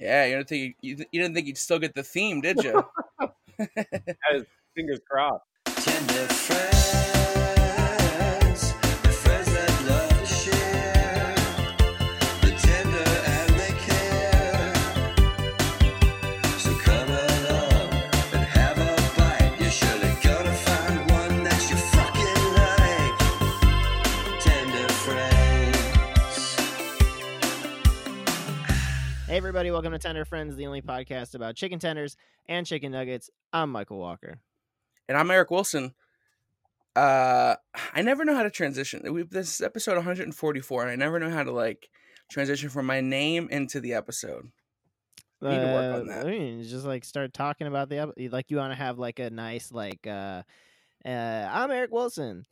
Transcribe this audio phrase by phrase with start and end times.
[0.00, 2.84] Yeah, you didn't think you, you didn't think you'd still get the theme, did you?
[4.74, 5.44] Fingers crossed.
[29.32, 32.18] Hey, everybody, welcome to Tender Friends, the only podcast about chicken tenders
[32.50, 33.30] and chicken nuggets.
[33.50, 34.42] I'm Michael Walker.
[35.08, 35.94] and I'm Eric Wilson.
[36.94, 37.54] Uh,
[37.94, 39.10] I never know how to transition.
[39.10, 41.88] We, this is episode 144, and I never know how to like
[42.30, 44.50] transition from my name into the episode.
[45.40, 46.26] Need to work on Uh, that.
[46.26, 49.30] I mean, just like start talking about the like you want to have like a
[49.30, 50.42] nice like uh,
[51.06, 52.44] uh I'm Eric Wilson.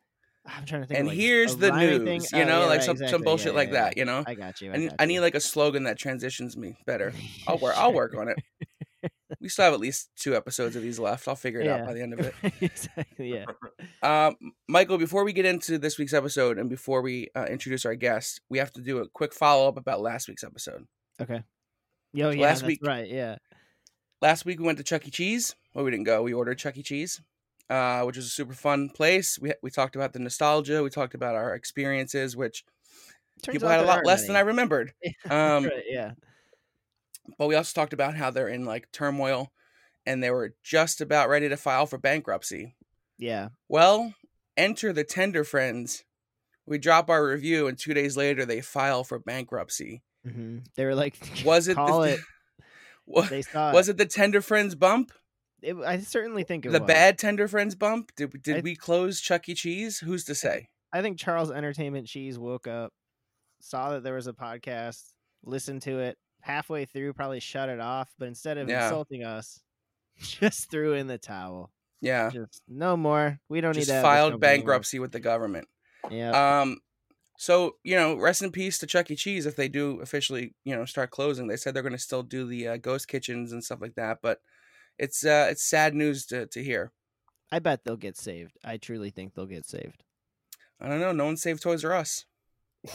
[0.47, 0.99] I'm trying to think.
[1.01, 2.39] And like, here's the news, thing.
[2.41, 4.25] you Oh, know, yeah, like right, some some bullshit Yeah, like yeah, that, you know.
[4.27, 4.71] I got you.
[4.73, 5.21] I, I need, got I need you.
[5.21, 7.13] like a slogan that transitions me better.
[7.47, 7.75] I'll work.
[7.77, 8.37] I'll work on it.
[9.41, 11.27] We still have at least two episodes of these left.
[11.29, 12.35] I'll figure it out by the end of it.
[12.61, 13.33] exactly.
[13.33, 13.45] Yeah.
[14.03, 14.35] Um,
[14.69, 18.41] Michael, before we get into this week's episode and before we uh, introduce our guest,
[18.51, 20.87] we have to do a quick follow up about last week's episode.
[21.21, 21.43] Okay.
[22.13, 23.09] Yo, So yeah, last that's week- right.
[23.09, 23.37] Yeah.
[24.21, 25.11] last week we went to Chuck E.
[25.11, 25.55] Cheese.
[25.75, 26.23] Well, we didn't go.
[26.23, 26.83] We ordered Chuck E.
[26.83, 27.21] Cheese,
[27.71, 29.39] uh, which was a super fun place.
[29.39, 30.83] We we talked about the nostalgia.
[30.83, 32.65] We talked about our experiences, which
[33.43, 34.49] Turns people had a lot less than I many.
[34.49, 34.93] remembered.
[35.31, 36.13] Um, right, yeah.
[37.39, 39.53] but we also talked about how they're in like turmoil,
[40.07, 42.75] and they were just about ready to file for bankruptcy.
[43.19, 43.49] Yeah.
[43.69, 44.15] Well,
[44.57, 46.05] enter the Tender Friends.
[46.67, 50.03] We drop our review, and two days later they file for bankruptcy.
[50.25, 52.21] hmm They were like, Was it call the, it?
[53.07, 55.13] wa- They saw was it the Tender Friends bump?
[55.63, 55.77] It.
[55.77, 56.87] I certainly think it The was.
[56.87, 58.13] bad Tender Friends bump?
[58.17, 59.55] Did did I- we close Chuck E.
[59.55, 59.99] Cheese?
[59.99, 60.69] Who's to say?
[60.93, 62.93] I think Charles Entertainment Cheese woke up,
[63.61, 65.03] saw that there was a podcast,
[65.45, 68.85] listened to it halfway through, probably shut it off, but instead of Yeah.
[68.85, 69.61] insulting us,
[70.19, 71.71] just threw in the towel.
[72.03, 73.39] Yeah, Just no more.
[73.51, 75.69] We don't just need to filed company anymore." bankruptcy with the government.
[76.11, 76.61] Yeah.
[76.63, 76.79] Um,
[77.37, 79.17] so you know, rest in peace to Chuck E.
[79.17, 81.47] Cheese if they do officially, you know, start closing.
[81.47, 84.19] They said they're going to still do the uh, ghost kitchens and stuff like that,
[84.23, 84.41] but
[84.99, 86.93] it's uh, it's sad news to to hear.
[87.53, 88.57] I bet they'll get saved.
[88.65, 90.05] I truly think they'll get saved.
[90.81, 91.13] I don't know.
[91.13, 92.25] No one saved Toys R Us.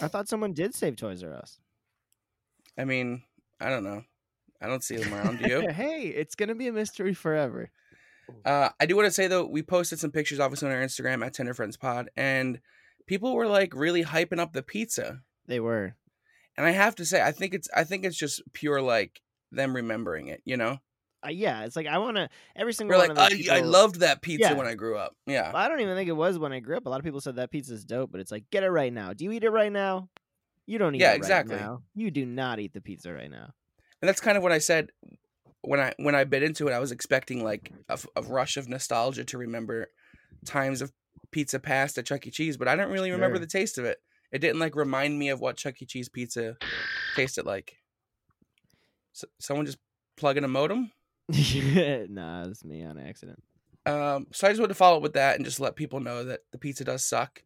[0.02, 1.60] I thought someone did save Toys R Us.
[2.78, 3.24] I mean,
[3.60, 4.04] I don't know.
[4.62, 5.40] I don't see them around.
[5.40, 5.70] Do you?
[5.70, 7.70] hey, it's gonna be a mystery forever.
[8.44, 11.26] Uh, I do want to say though, we posted some pictures obviously on our Instagram
[11.26, 12.60] at Tender Friends Pod, and
[13.06, 15.22] people were like really hyping up the pizza.
[15.48, 15.96] They were.
[16.58, 19.76] And I have to say, I think it's I think it's just pure like them
[19.76, 20.42] remembering it.
[20.46, 20.80] You know,
[21.26, 23.62] Uh, yeah, it's like I want to every single we're one like, of I, I
[23.62, 24.54] loved that pizza Yeah.
[24.54, 25.16] when I grew up.
[25.26, 26.86] Yeah, I don't even think it was when I grew up.
[26.86, 29.14] A lot of people said that pizza's dope, but it's like, get it right now.
[29.14, 30.10] Do you eat it right now?
[30.68, 31.60] You don't eat Yeah, it right exactly.
[31.96, 33.54] You do not eat the pizza right now.
[34.02, 34.90] and that's kind of what I said
[35.62, 36.74] when I when I bit into it.
[36.74, 39.88] I was expecting like a rush of nostalgia to remember
[40.46, 40.92] times of
[41.32, 42.32] pizza past at Chuck E.
[42.32, 43.46] Cheese, but I don't really remember Sure.
[43.46, 43.98] the taste of it.
[44.32, 45.86] It didn't like remind me of what Chuck E.
[45.86, 46.58] Cheese pizza
[47.16, 47.78] tasted like.
[49.14, 49.78] So, someone just
[50.18, 50.92] plugging a modem.
[52.10, 53.42] nah, it's me on accident.
[53.86, 56.24] Um, so I just wanted to follow up with that and just let people know
[56.24, 57.44] that the pizza does suck.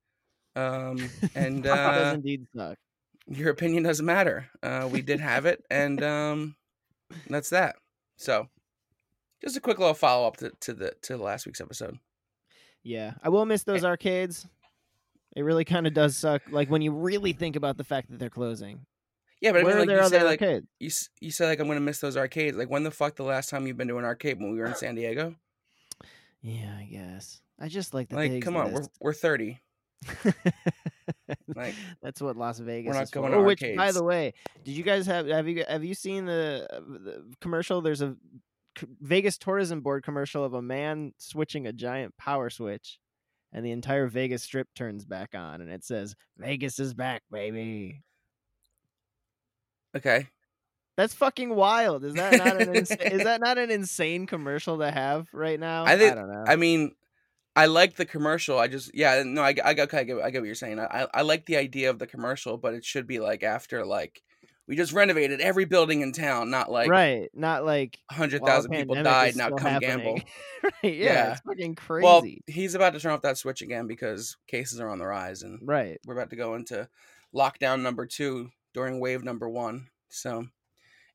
[0.56, 2.78] Um, and It does uh, indeed suck.
[3.28, 4.50] your opinion doesn't matter.
[4.64, 6.56] Uh, we did have it, and um,
[7.30, 7.76] that's that.
[8.18, 8.48] So,
[9.42, 11.98] just a quick little follow up to, to the to last week's episode.
[12.84, 14.48] Yeah, I will miss Eh those arcades.
[15.36, 16.42] It really kind of does suck.
[16.50, 18.86] Like when you really think about the fact that they're closing.
[19.42, 20.68] Yeah, but I Where mean, are like you say, like arcades?
[20.80, 20.90] you
[21.22, 22.58] you say, like I'm gonna miss those arcades.
[22.58, 24.66] Like when the fuck the last time you've been to an arcade when we were
[24.66, 25.36] in San Diego?
[26.42, 27.42] Yeah, I guess.
[27.60, 28.16] I just like that.
[28.16, 29.60] Like, come on, we're we're thirty.
[31.56, 33.20] Like, That's what Las Vegas not is for.
[33.22, 34.34] going to Oh, which, by the way,
[34.64, 37.82] did you guys have have you have you seen the, uh, the commercial?
[37.82, 38.16] There's a
[39.02, 43.00] Vegas Tourism Board commercial of a man switching a giant power switch,
[43.52, 48.02] and the entire Vegas Strip turns back on, and it says "Vegas is back, baby."
[49.96, 50.28] Okay,
[50.98, 52.04] That's fucking wild.
[52.04, 55.86] Is that not an ins- is that not an insane commercial to have right now?
[55.86, 56.44] I think- don't know.
[56.48, 56.92] I mean,
[57.56, 58.58] I like the commercial.
[58.60, 60.80] I just yeah, no, I, I, got- I get I get what you're saying.
[60.80, 64.22] I I like the idea of the commercial, but it should be like after like
[64.68, 68.96] we just renovated every building in town, not like right, not like hundred thousand people
[68.96, 69.36] died.
[69.36, 69.90] Now come happening.
[69.90, 70.14] gamble.
[70.64, 70.74] right?
[70.84, 71.32] Yeah, Yeah.
[71.32, 72.04] it's fucking crazy.
[72.06, 75.42] Well, he's about to turn off that switch again because cases are on the rise,
[75.42, 75.98] and right.
[76.06, 76.88] we're about to go into
[77.34, 79.88] lockdown number two during wave number one.
[80.10, 80.48] So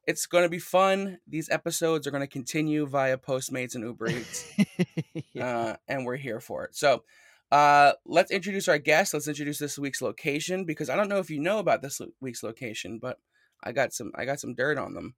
[0.06, 1.18] it's going to be fun.
[1.26, 4.52] These episodes are going to continue via Postmates and Uber Eats,
[5.32, 5.46] yeah.
[5.46, 6.76] uh, and we're here for it.
[6.76, 7.04] So
[7.50, 9.14] Uh, let's introduce our guest.
[9.14, 12.42] Let's introduce this week's location because I don't know if you know about this week's
[12.42, 13.18] location, but
[13.62, 15.14] I got some I got some dirt on them.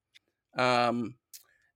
[0.58, 1.14] Um,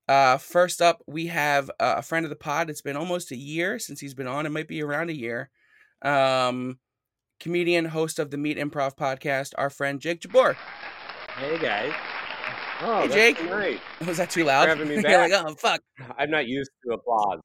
[0.09, 2.69] uh, first up, we have uh, a friend of the pod.
[2.69, 4.45] It's been almost a year since he's been on.
[4.45, 5.49] It might be around a year.
[6.03, 6.79] Um,
[7.41, 10.57] comedian, host of the Meet Improv podcast, our friend Jake Jabor.
[11.39, 11.93] Hey guys.
[12.83, 13.49] Oh, Hey, that's Jake.
[13.49, 13.81] Great.
[14.07, 14.69] Was that too loud?
[14.69, 15.31] having me You're back.
[15.31, 15.81] like, oh fuck.
[16.19, 17.41] I'm not used to applause.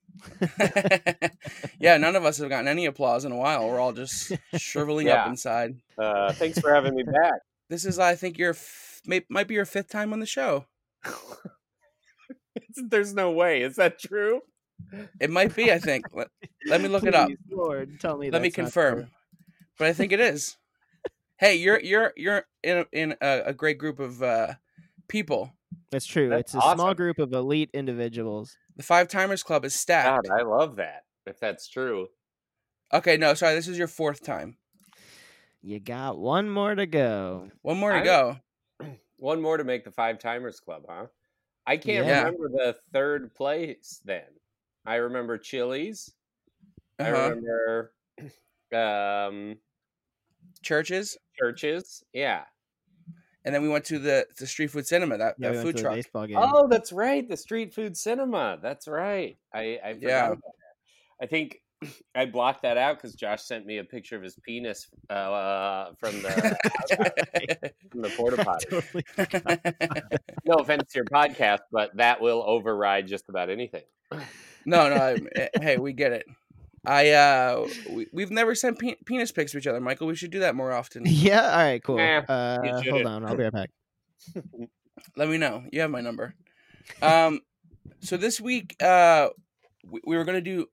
[1.80, 3.68] yeah, none of us have gotten any applause in a while.
[3.68, 5.75] We're all just shriveling up inside.
[5.98, 7.33] Uh, thanks for having me back.
[7.69, 10.65] This is, I think, your f- may- might be your fifth time on the show.
[12.89, 13.62] There's no way.
[13.62, 14.41] Is that true?
[15.19, 15.71] It might be.
[15.71, 16.06] I think.
[16.13, 16.27] Let,
[16.68, 17.30] let me look it up.
[17.50, 18.30] Lord, tell me.
[18.30, 19.07] Let me that's not confirm.
[19.77, 19.86] True.
[19.86, 20.57] But I think it is.
[21.38, 24.54] hey, you're you're you're in a, in a, a great group of uh,
[25.07, 25.51] people.
[25.92, 26.30] That's true.
[26.30, 28.57] That's it's a small group of elite individuals.
[28.75, 30.27] The Five Timers Club is stacked.
[30.27, 31.04] God, I love that.
[31.25, 32.07] If that's true.
[32.94, 33.56] Okay, no, sorry.
[33.56, 34.57] This is your fourth time.
[35.62, 37.50] You got one more to go.
[37.62, 38.38] One more to I- go.
[39.18, 41.06] One more to make the Five Timers Club, huh?
[41.66, 42.24] I can't Yeah.
[42.25, 44.25] remember the third place then.
[44.86, 46.13] I remember Chili's.
[47.00, 47.30] I Uh-huh.
[47.30, 47.94] remember
[48.75, 49.57] um,
[50.65, 52.03] Churches, churches.
[52.12, 52.44] Yeah.
[53.45, 55.17] and then we went to the the street food cinema.
[55.19, 55.95] That, Yeah, that we food went to the truck.
[55.95, 56.38] baseball game.
[56.39, 57.27] Oh, that's right.
[57.29, 58.57] The street food cinema.
[58.62, 59.38] That's right.
[59.53, 60.33] I, I forgot Yeah.
[61.21, 61.62] I think
[62.15, 66.21] I blocked that out because Josh sent me a picture of his penis uh, from
[66.23, 66.57] the
[67.91, 68.65] from the porta potty.
[68.69, 69.03] totally.
[70.47, 73.81] No offense to your podcast, but that will override just about anything.
[74.65, 74.95] no, no.
[74.95, 76.25] I, eh, hey, we get it.
[76.86, 80.08] I uh, we, we've never sent pe- penis pics to each other, Michael.
[80.08, 81.04] We should do that more often.
[81.08, 81.42] yeah.
[81.52, 81.84] All right.
[81.84, 82.00] Cool.
[82.00, 83.26] Eh, uh, hold on.
[83.26, 83.70] I'll be right back.
[85.16, 85.64] Let me know.
[85.72, 86.36] You have my number.
[87.02, 87.42] Um,
[88.00, 89.30] so this week, uh,
[89.86, 90.68] we, we were gonna do.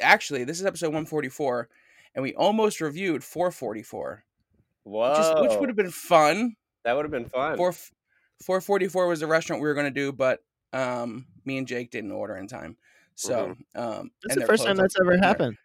[0.00, 1.68] Actually, this is episode one forty four,
[2.14, 4.24] and we almost reviewed four forty four,
[4.84, 6.56] Whoa, which, is- which would have been fun.
[6.84, 7.56] that would have been fun.
[7.56, 7.74] Four
[8.42, 10.40] four forty four was the restaurant we were gonna do, but
[10.72, 12.76] um, me and Jake didn't order in time.
[13.14, 15.24] So um, That's the first time that's ever yeah.
[15.26, 15.56] happened.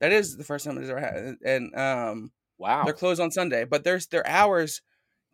[0.00, 3.30] That is the first time it has ever happened, and um, wow, they're closed on
[3.30, 3.64] Sunday.
[3.64, 4.82] But there's their hours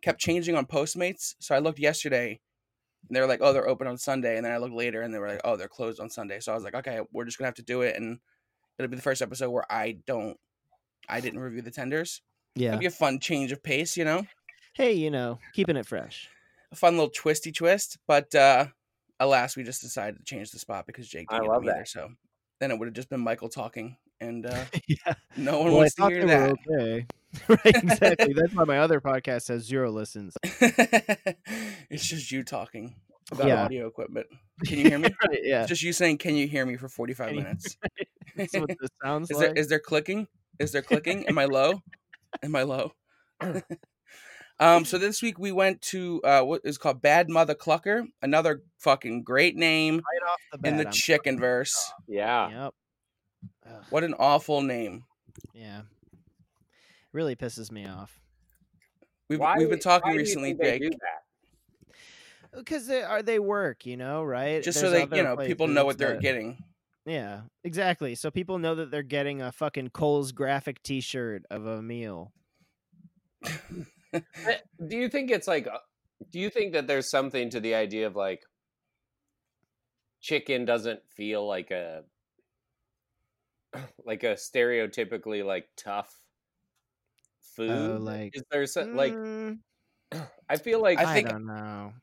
[0.01, 1.35] kept changing on Postmates.
[1.39, 2.39] So I looked yesterday,
[3.07, 5.13] and they were like, "Oh, they're open on Sunday," and then I looked later, and
[5.13, 7.37] they were like, "Oh, they're closed on Sunday." So I was like, "Okay, we're just
[7.37, 8.19] gonna have to do it," and
[8.79, 10.37] it'll be the first episode where I don't,
[11.09, 12.21] I didn't review the tenders.
[12.55, 12.69] Yeah.
[12.69, 14.25] It'll be a fun change of pace, you know,
[14.75, 16.29] Hey, you know, keeping it fresh.
[16.71, 17.97] a fun little twisty twist.
[18.07, 18.67] But uh
[19.19, 21.73] alas, we just decided to change the spot because Jake I didn't get love either.
[21.79, 21.87] that.
[21.87, 22.09] So
[22.59, 25.13] then it would have just been Michael talking, and uh yeah.
[25.37, 26.55] no one Well, I wants to hear that.
[26.69, 27.05] okay.
[27.47, 27.59] right.
[27.65, 28.33] Exactly.
[28.33, 30.35] That's why my other podcast has zero listens.
[30.43, 32.95] it's just you talking
[33.31, 33.63] about Yeah.
[33.63, 34.27] audio equipment.
[34.65, 35.09] Can you hear me?
[35.27, 35.61] Right, yeah.
[35.61, 37.75] It's just you saying, "Can you hear me?" for forty-five you- minutes.
[38.35, 39.47] That's what this sounds Is like.
[39.47, 40.27] there is there clicking?
[40.59, 41.27] Is there clicking?
[41.27, 41.81] Am I low?
[42.43, 42.93] Am I low?
[44.63, 44.85] Um.
[44.85, 49.23] So this week we went to uh, what is called Bad Mother Clucker, another fucking
[49.23, 50.71] great name right off the bat.
[50.71, 51.91] in the I'm chicken verse.
[52.07, 52.49] yeah.
[52.65, 52.73] Yep.
[53.69, 55.03] Ugh, What an awful name.
[55.53, 55.81] yeah.
[57.11, 58.19] Really pisses me off.
[59.29, 62.57] We've Why- we've been talking why do you recently, think they Jake, do that?
[62.59, 64.61] Because they are they work, you know, right?
[64.63, 66.57] just so There's they you know people know what they're that- getting.
[67.05, 68.15] Yeah, exactly.
[68.15, 72.31] So people know that they're getting a fucking Kohl's graphic T-shirt of a meal.
[74.87, 75.67] Do you think it's like?
[75.67, 75.79] uh,
[76.29, 78.43] Do you think that there's something to the idea of like
[80.19, 82.05] chicken doesn't feel like a
[84.05, 86.25] like a stereotypically like tough
[87.39, 87.91] food?
[87.91, 89.59] Oh, like Is there some, like mm,
[90.49, 91.93] I feel like I I, think- don't know.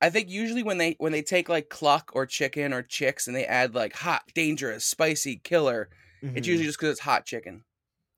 [0.00, 3.36] I think usually when they when they take like cluck or chicken or chicks and
[3.36, 5.90] they add like hot, dangerous, spicy, killer,
[6.34, 6.46] it's Mhm.
[6.46, 7.64] usually just because it's hot chicken.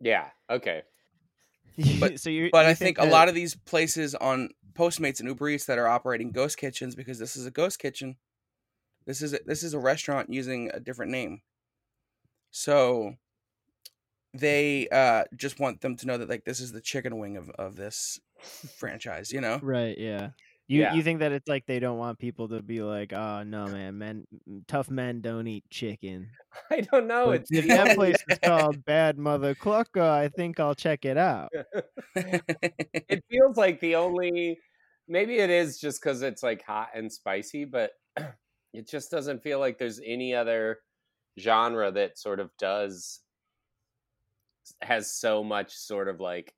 [0.00, 0.82] yeah okay
[2.00, 5.20] but- so you But you I think, a that- lot of these places on Postmates
[5.20, 8.16] and Uber Eats that are operating ghost kitchens because this is a ghost kitchen.
[9.06, 11.40] This is a, this is a restaurant using a different name.
[12.50, 13.14] So
[14.34, 17.48] they uh just want them to know that like this is the chicken wing of
[17.50, 18.20] of this
[18.76, 19.58] franchise, you know?
[19.62, 20.30] right, yeah.
[20.68, 20.94] You Yeah.
[20.94, 23.98] you think that it's like they don't want people to be like, oh no, man,
[23.98, 24.26] men
[24.66, 26.28] tough men don't eat chicken.
[26.70, 30.58] I don't know But it's if that place is called Bad Mother Clucka, I think
[30.58, 31.50] I'll check it out.
[32.14, 34.58] it feels like the only
[35.08, 37.92] maybe it is just because it's like hot and spicy but
[38.72, 40.80] it just doesn't feel like there's any other
[41.38, 43.20] genre that sort of does
[44.80, 46.54] has so much sort of like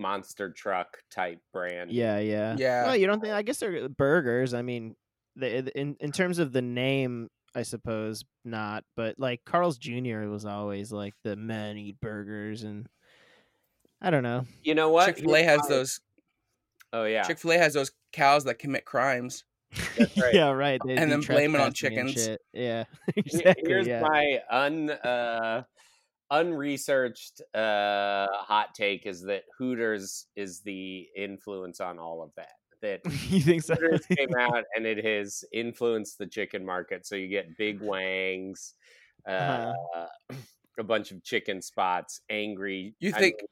[0.00, 2.56] monster truck type brand Yeah, yeah.
[2.58, 2.84] Yeah.
[2.86, 3.34] Well, you don't think?
[3.34, 4.54] I guess they're burgers.
[4.54, 4.96] I mean,
[5.36, 8.84] the in in terms of the name I suppose not.
[8.96, 10.28] But like Carl's Jr.
[10.28, 12.86] was always like the men eat burgers, and
[14.00, 14.46] I don't know.
[14.62, 15.06] You know what?
[15.06, 16.00] Chick Fil A has those.
[16.92, 17.22] Oh yeah.
[17.22, 19.44] Chick Fil A has those cows that commit crimes.
[20.16, 20.34] Right.
[20.34, 20.80] yeah, right.
[20.84, 22.28] they'd And then blame it on chickens.
[22.52, 22.84] Yeah,
[23.16, 23.70] exactly.
[23.70, 24.00] Here's yeah.
[24.00, 25.62] my un uh,
[26.30, 32.52] unresearched uh, hot take: is that Hooters is the influence on all of that.
[32.82, 33.74] That you think so?
[33.74, 37.06] Hooters came out and it has influenced the chicken market.
[37.06, 38.74] So you get big wangs,
[39.28, 40.06] uh, Uh-huh.
[40.78, 42.94] a bunch of chicken spots, angry.
[43.00, 43.48] You I think- mean,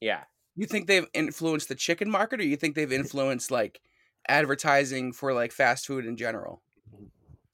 [0.00, 0.24] yeah.
[0.56, 3.80] You think they've influenced the chicken market, or you think they've influenced like
[4.28, 6.60] advertising for like fast food in general?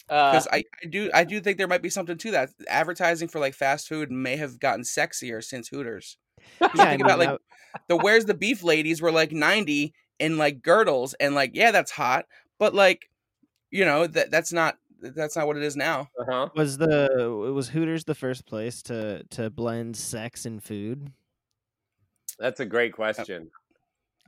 [0.08, 2.50] Uh, Because I, I do I do think there might be something to that.
[2.68, 6.16] Advertising for like fast food may have gotten sexier since Hooters.
[6.60, 7.40] you Yeah, I think about mean, like
[7.88, 11.90] the where's the beef ladies were like 90 in like girdles and like yeah that's
[11.90, 12.24] hot
[12.58, 13.10] but like
[13.70, 16.48] you know that that's not that's not what it is now uh-huh.
[16.54, 21.12] was the was Hooters the first place to to blend sex and food?
[22.38, 23.50] That's a great question.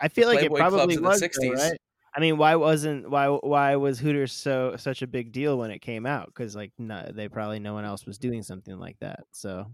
[0.00, 1.54] I feel like Playboy it probably of the was, though, 60s.
[1.54, 1.80] right?
[2.18, 5.78] I mean, why wasn't why why was Hooters so such a big deal when it
[5.78, 6.26] came out?
[6.26, 9.20] Because like no, they probably no one else was doing something like that.
[9.30, 9.72] So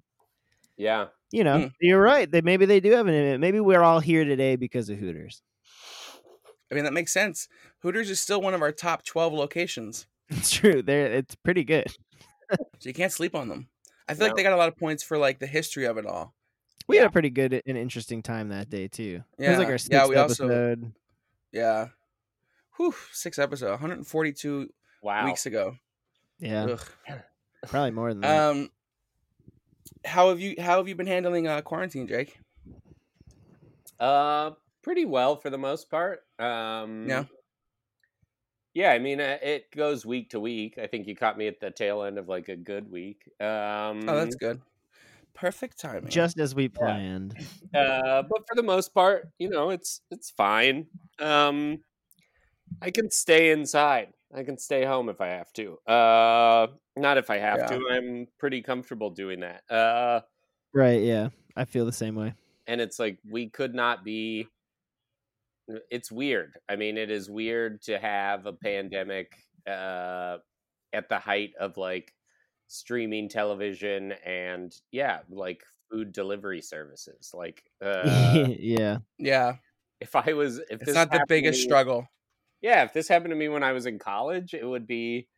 [0.77, 1.07] Yeah.
[1.33, 1.67] you know, Hmm.
[1.81, 2.31] you're right.
[2.31, 5.41] They maybe they do have an maybe we're all here today because of Hooters.
[6.71, 7.49] i mean that makes sense
[7.81, 10.83] hooters is still one of our top 12 locations It's true.
[10.83, 11.87] They're it's pretty good.
[12.51, 12.59] so
[12.89, 13.69] you can't sleep on them
[14.07, 14.27] i feel No.
[14.27, 16.35] like they got a lot of points for like the history of it all
[16.89, 17.03] We Yeah.
[17.03, 19.23] had a pretty good and interesting time that day too.
[19.39, 20.93] it was like our sixth Yeah, we also- episode.
[21.53, 21.89] yeah
[22.76, 24.69] Whew, six episode 142
[25.02, 25.26] Wow.
[25.26, 25.76] weeks ago
[26.38, 26.81] Yeah, Ugh.
[27.66, 28.50] probably more than that.
[28.50, 28.71] um
[30.04, 32.38] how have you how have you been handling uh quarantine jake
[34.00, 34.50] Uh,
[34.83, 36.25] pretty well for the most part.
[36.38, 37.25] Um, Yeah.
[38.75, 40.78] Yeah, I mean, uh, it goes week to week.
[40.78, 43.23] I think you caught me at the tail end of like a good week.
[43.40, 44.61] Um, oh that's good
[45.35, 47.37] perfect timing Just as we planned.
[47.75, 50.87] uh, but for the most part, you know, it's it's fine.
[51.21, 51.78] Um,
[52.83, 54.12] I can stay inside.
[54.35, 55.78] I can stay home if I have to.
[55.87, 56.66] Uh,
[56.97, 57.66] not if I have Yeah.
[57.66, 57.80] to.
[57.90, 59.62] I'm pretty comfortable doing that.
[59.71, 60.21] Uh,
[60.73, 61.02] Right.
[61.02, 61.28] Yeah.
[61.56, 62.35] I feel the same way.
[62.66, 64.49] and it's like we could not be
[65.90, 69.35] it's weird i mean it is weird to have a pandemic
[69.66, 70.37] uh
[70.92, 72.12] at the height of like
[72.66, 78.99] streaming television and yeah like food delivery services like uh yeah.
[79.18, 79.56] Yeah.
[80.00, 82.06] If i was if it's this not the biggest struggle
[82.64, 85.28] yeah if this happened to me when i was in college it would be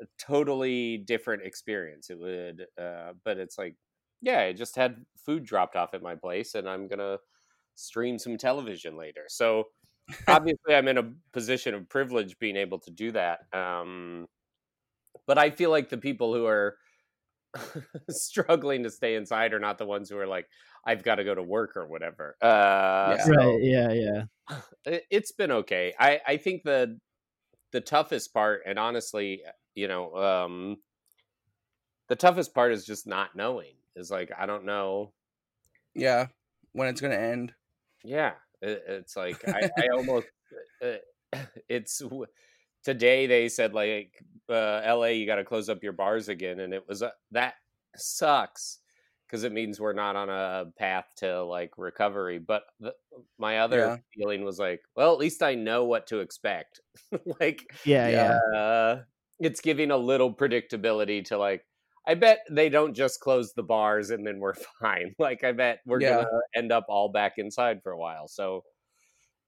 [0.00, 2.10] a totally different experience.
[2.10, 3.76] It would uh but it's like
[4.20, 7.18] yeah i just had food dropped off at my place and i'm gonna
[7.74, 9.24] stream some television later.
[9.28, 9.64] So
[10.28, 14.26] obviously i'm in a position of privilege being able to do that um
[15.28, 16.76] but i feel like the people who are
[18.10, 20.46] struggling to stay inside are not the ones who are like
[20.84, 23.24] i've got to go to work or whatever uh Yeah.
[23.24, 23.58] so- Right.
[23.62, 23.92] Yeah.
[23.92, 24.22] Yeah.
[24.86, 25.94] it- it's been okay.
[25.98, 26.98] I I think the
[27.72, 29.42] the toughest part, and honestly,
[29.74, 30.76] you know, um,
[32.08, 33.74] the toughest part is just not knowing.
[33.96, 35.12] Is like I don't know.
[35.94, 36.26] yeah
[36.72, 37.54] when it's gonna end
[38.04, 40.26] Yeah, it, it's like I, I almost.
[40.82, 40.96] Uh,
[41.68, 42.02] it's
[42.84, 44.12] today they said like
[44.50, 45.14] uh, L.A.
[45.14, 47.54] You got to close up your bars again, and it was uh, that
[47.96, 48.78] sucks
[49.32, 52.38] because it means we're not on a path to like recovery.
[52.38, 52.92] But the,
[53.38, 53.96] my other Yeah.
[54.14, 56.82] feeling was like, well, at least I know what to expect.
[57.40, 58.08] like, Yeah.
[58.08, 58.38] Yeah.
[58.52, 58.58] Yeah.
[58.58, 59.02] uh,
[59.40, 61.64] it's giving a little predictability to like.
[62.06, 65.14] I bet they don't just close the bars and then we're fine.
[65.18, 66.16] Like I bet we're Yeah.
[66.16, 68.28] gonna end up all back inside for a while.
[68.28, 68.64] So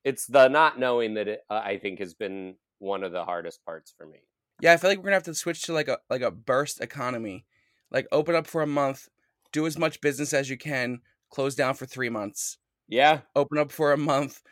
[0.02, 3.64] it's the not knowing that it, uh, I think has been one of the hardest
[3.66, 4.20] parts for me.
[4.62, 6.80] Yeah, I feel like we're gonna have to switch to like a like a burst
[6.80, 7.44] economy,
[7.90, 9.08] like open up for a month,
[9.54, 12.58] do as much business as you can, close down for three months,
[12.88, 14.42] Yeah, open up for a month,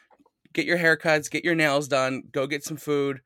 [0.54, 3.20] get your haircuts, get your nails done, go get some food,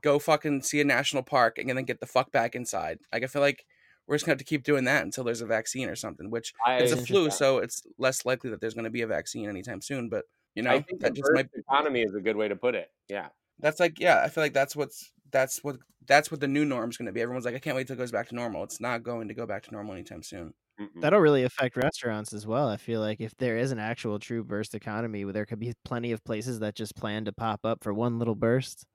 [0.00, 2.98] go fucking see a national park, and then get the fuck back inside.
[3.12, 3.66] Like I feel like
[4.08, 6.30] we're just gonna have to keep doing that until there's a vaccine or something.
[6.30, 9.48] Which I, it's a flu, so it's less likely that there's gonna be a vaccine
[9.48, 10.08] anytime soon.
[10.08, 12.56] But you know, I think that just might burst economy is a good way to
[12.56, 12.90] put it.
[13.08, 13.28] Yeah,
[13.62, 15.76] that's like yeah i feel like that's what's that's what
[16.06, 17.94] that's what the new norm is going to be everyone's like i can't wait till
[17.94, 20.52] it goes back to normal it's not going to go back to normal anytime soon
[20.80, 21.00] Mm-mm.
[21.00, 22.68] That'll really affect restaurants as well.
[22.68, 26.12] I feel like if there is an actual true burst economy, there could be plenty
[26.12, 28.86] of places that just plan to pop up for one little burst.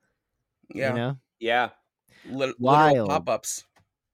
[0.74, 1.17] yeah You know?
[1.39, 1.69] yeah.
[2.25, 3.10] Literal Wild.
[3.10, 3.63] pop-ups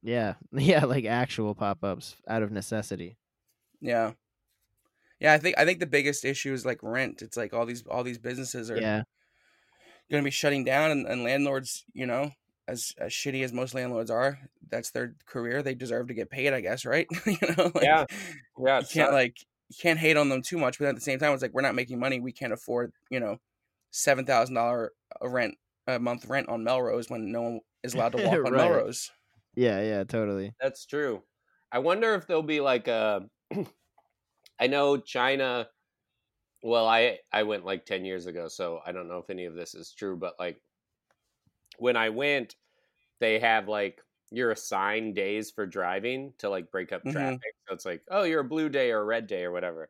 [0.01, 0.33] Yeah.
[0.51, 0.85] Yeah.
[0.85, 3.17] Like actual pop ups out of necessity.
[3.81, 4.11] yeah
[5.19, 7.83] yeah i think i think the biggest issue is like rent it's like all these
[7.87, 9.03] all these businesses are Yeah.
[10.11, 12.31] going to be shutting down and, and landlords you know
[12.67, 14.39] as as shitty as most landlords are,
[14.69, 15.61] that's their career.
[15.61, 17.07] They deserve to get paid, I guess, right?
[17.25, 18.05] you know, like, Yeah.
[18.57, 19.37] Yeah, you can't not- like
[19.69, 21.61] you can't hate on them too much, but at the same time, it's like we're
[21.61, 22.19] not making money.
[22.19, 23.37] We can't afford, you know,
[23.91, 24.91] seven thousand dollar
[25.21, 25.55] uh, rent
[25.87, 29.11] a month rent on Melrose when no one is allowed to walk on Melrose.
[29.55, 30.53] Yeah, yeah, totally.
[30.61, 31.23] That's true.
[31.71, 33.27] I wonder if there'll be like a.
[34.59, 35.67] I know China.
[36.61, 39.55] Well, I I went like ten years ago, so I don't know if any of
[39.55, 40.15] this is true.
[40.15, 40.61] But like,
[41.77, 42.55] when I went,
[43.19, 44.01] they have like
[44.31, 47.43] you're assigned days for driving to like break up Mhm.
[47.45, 47.53] traffic.
[47.67, 49.89] So it's like, oh, you're a blue day or a red day or whatever.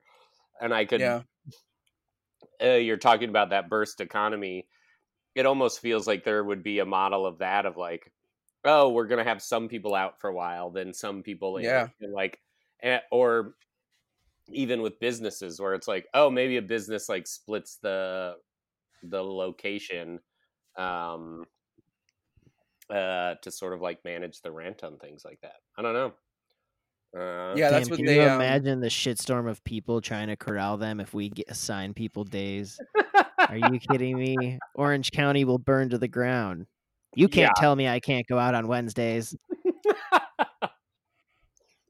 [0.61, 1.03] And I could.
[1.03, 1.23] Yeah,
[2.61, 4.67] Uh, you're talking about that burst economy.
[5.35, 8.13] It almost feels like there would be a model of that of like,
[8.65, 11.89] oh, we're gonna have some people out for a while, then some people, in, Yeah.
[12.01, 12.41] like,
[12.83, 13.55] eh, or
[14.49, 18.37] even with businesses where it's like, oh, maybe a business like splits the
[19.03, 20.21] the location,
[20.77, 21.45] um,
[22.89, 25.55] uh, to sort of like manage the rent on things like that.
[25.77, 26.13] I don't know.
[27.15, 28.15] Uh, yeah, that's Damn, what can they.
[28.15, 31.93] you um, imagine the shitstorm of people trying to corral them if we get, assign
[31.93, 32.79] people days?
[33.37, 34.57] Are you kidding me?
[34.73, 36.65] Orange County will burn to the ground.
[37.15, 37.61] You can't Yeah.
[37.61, 39.35] tell me I can't go out on Wednesdays.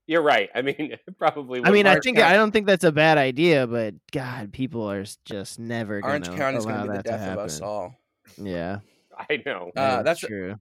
[0.05, 0.49] You're right.
[0.53, 1.61] I mean, probably.
[1.63, 4.89] I mean, I think County- I don't think that's a bad idea, but God, people
[4.91, 7.61] are just never going Orange to County's allow going to be the death of us
[7.61, 7.95] all.
[8.37, 8.79] Yeah,
[9.17, 9.71] I know.
[9.75, 10.55] Uh, that's- true.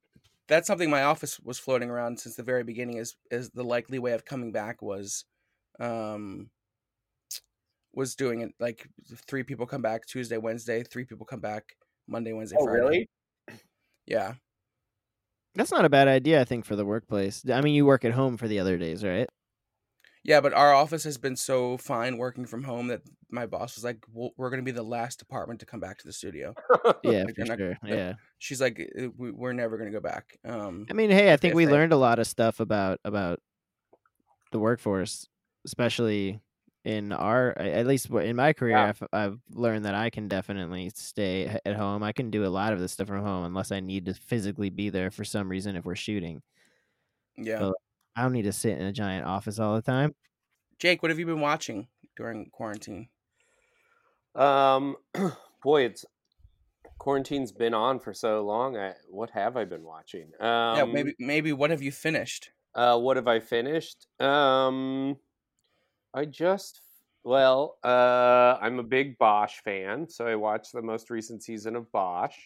[0.53, 2.99] That's something my office was floating around since the very beginning.
[2.99, 5.25] Is is the likely way of coming back was,
[5.81, 6.51] um,
[7.95, 8.87] was doing it like
[9.27, 12.81] three people come back Tuesday, Wednesday, three people come back Monday, Wednesday, Oh, Friday.
[12.81, 13.09] really?
[14.07, 14.35] Yeah,
[15.55, 17.43] That's not a bad idea, I think, for the workplace.
[17.49, 19.29] I mean, you work at home for the other days, right?
[20.25, 20.41] Yeah.
[20.41, 23.99] But our office has been so fine working from home that my boss was like,
[24.13, 26.55] well, "We're going to be the last department to come back to the studio."
[27.05, 27.79] Yeah, Like, for not- sure.
[27.85, 28.15] Yeah.
[28.39, 31.37] She's like, "Uh, we- "We're never going to go back." Um, I mean, hey, I
[31.37, 33.41] think we they- learned a lot of stuff about about
[34.53, 35.27] the workforce,
[35.65, 36.41] especially
[36.85, 38.77] in our at least in my career.
[38.77, 38.89] Yeah.
[38.89, 42.03] I've, I've learned that I can definitely stay at home.
[42.03, 44.69] I can do a lot of this stuff from home unless I need to physically
[44.69, 46.43] be there for some reason if we're shooting.
[47.37, 47.71] yeah.
[48.15, 50.15] I don't need to sit in a giant office all the time.
[50.79, 53.09] Jake, what have you been watching during quarantine?
[54.35, 54.97] Um,
[55.63, 56.05] boy, it's
[56.99, 58.77] quarantine's been on for so long.
[58.77, 60.31] I what have I been watching?
[60.41, 62.51] Um, yeah, maybe maybe what have you finished?
[62.75, 64.07] Uh, what have I finished?
[64.21, 65.17] Um,
[66.15, 66.81] I just
[67.25, 71.91] well, uh, I'm a big Bosch fan, so I watched the most recent season of
[71.93, 72.37] Bosch.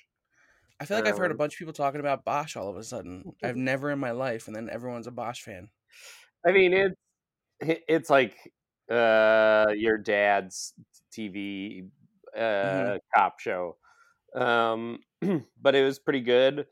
[0.80, 2.84] I feel like I've heard a bunch of people talking about Bosch all of a
[2.84, 3.24] sudden.
[3.42, 5.70] I've never in my life, and then everyone's a Bosch fan.
[6.44, 6.94] I mean, it's
[7.60, 8.52] it's like
[8.90, 10.74] uh, your dad's
[11.12, 11.90] TV
[12.38, 12.98] uh, Mhm.
[13.14, 13.78] cop show,
[14.36, 15.00] um,
[15.60, 16.68] but it was pretty good.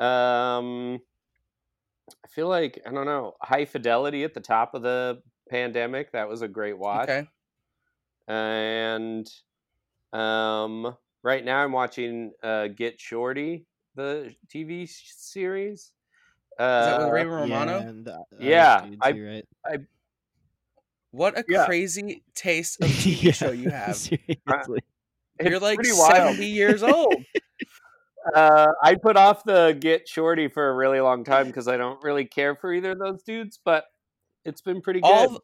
[0.00, 1.00] Um,
[2.24, 6.12] I feel like I don't know High Fidelity at the top of the pandemic.
[6.12, 7.10] That was a great watch.
[7.10, 7.28] Okay,
[8.26, 9.28] and
[10.12, 15.92] um, right now I'm watching uh, Get Shorty, the TV series.
[16.58, 17.78] Uh, is that with Ray Romano?
[17.80, 19.44] Yeah, and the Yeah, I- you're right.
[21.10, 21.64] What a Yeah.
[21.66, 23.96] crazy taste of TV Yeah, show you have.
[23.96, 24.80] Seriously.
[25.40, 26.16] You're it's like pretty wild.
[26.16, 27.22] seventy years old.
[28.34, 32.02] Uh, I put off the Get Shorty for a really long time because I don't
[32.02, 33.84] really care for either of those dudes, but
[34.44, 35.08] it's been pretty good.
[35.08, 35.40] all,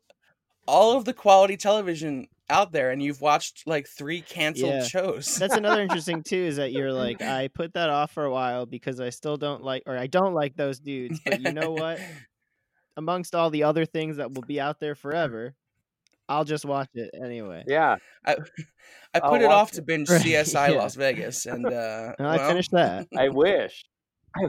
[0.66, 4.84] all of the quality television out there, and you've watched like three canceled Yeah.
[4.84, 5.34] shows.
[5.36, 8.66] That's another interesting too is that you're like I put that off for a while
[8.66, 11.20] because I still don't like or I don't like those dudes.
[11.24, 12.00] But you know what?
[12.96, 15.54] Amongst all the other things that will be out there forever,
[16.28, 17.64] I'll just watch it anyway.
[17.66, 18.36] yeah, I
[19.14, 19.76] I'll put it off it.
[19.76, 20.78] to binge Right, CSI yeah.
[20.78, 23.08] Las Vegas, and uh, And I well, finished that.
[23.16, 23.84] I wish.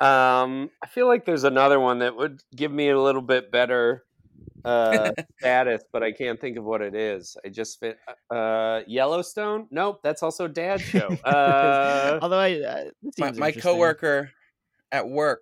[0.00, 4.04] Um, I feel like there's another one that would give me a little bit better
[4.64, 7.36] uh, status, but I can't think of what it is.
[7.44, 7.98] I just fit
[8.30, 9.66] uh, Yellowstone.
[9.70, 11.08] Nope, that's also Dad's show.
[11.24, 12.84] Uh, Although I, uh,
[13.18, 14.30] my, seems my coworker
[14.92, 15.40] at work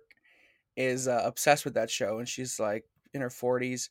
[0.75, 3.89] is uh, obsessed with that show, and she's like in her forties.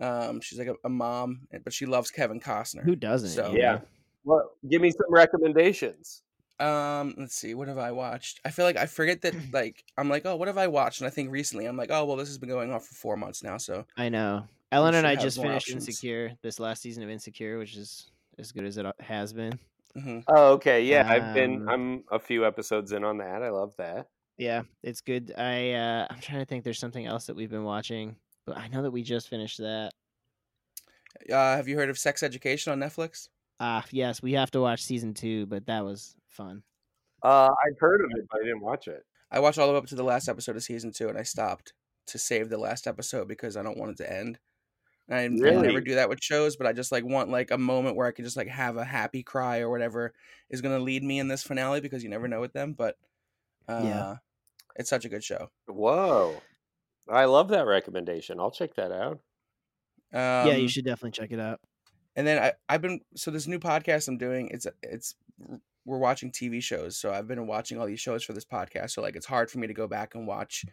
[0.00, 2.84] Um, she's like a, a mom, but she loves Kevin Costner.
[2.84, 3.30] who doesn't?
[3.30, 3.80] So- Yeah.
[4.24, 6.22] well, give me some recommendations.
[6.60, 8.40] Um, let's see, what have I watched?
[8.44, 9.34] I feel like I forget that.
[9.52, 11.00] Like, I'm like, oh, what have I watched?
[11.00, 13.16] And I think recently, I'm like, oh, well, this has been going on for four
[13.16, 13.58] months now.
[13.58, 14.44] So I know.
[14.70, 15.88] Ellen and I just finished options.
[15.88, 19.58] Insecure this last season of Insecure, which is as good as it uh, has been.
[19.96, 20.22] mhm.
[20.28, 20.84] Oh, okay.
[20.84, 21.62] Yeah, I've been.
[21.62, 23.42] Um, I'm a few episodes in on that.
[23.42, 24.08] I love that.
[24.36, 25.32] Yeah, it's good.
[25.36, 26.64] I uh, I'm trying to think.
[26.64, 29.90] There's something else that we've been watching, but I know that we just finished that.
[31.30, 33.28] uh, have you heard of Sex Education on Netflix?
[33.60, 36.62] Ah, yes, we have to watch season two, but that was fun.
[37.22, 39.04] Uh, I've heard of it, but I didn't watch it.
[39.30, 41.22] I watched all the way up to the last episode of season two, and I
[41.24, 41.72] stopped
[42.06, 44.38] to save the last episode because I don't want it to end.
[45.10, 47.96] I, I never do that with shows, but I just like want like a moment
[47.96, 50.12] where I can just like have a happy cry or whatever
[50.50, 52.74] is gonna lead me in this finale because you never know with them.
[52.74, 52.96] But
[53.68, 54.16] uh, Yeah.
[54.76, 55.50] it's such a good show.
[55.66, 56.40] Whoa.
[57.08, 58.38] I love that recommendation.
[58.38, 59.20] I'll check that out.
[60.12, 61.60] Um, yeah, you should definitely check it out.
[62.16, 64.48] And then I, I've been so this new podcast I'm doing.
[64.50, 65.14] It's it's
[65.84, 66.98] we're watching TV shows.
[66.98, 68.90] So I've been watching all these shows for this podcast.
[68.90, 70.64] So like it's hard for me to go back and watch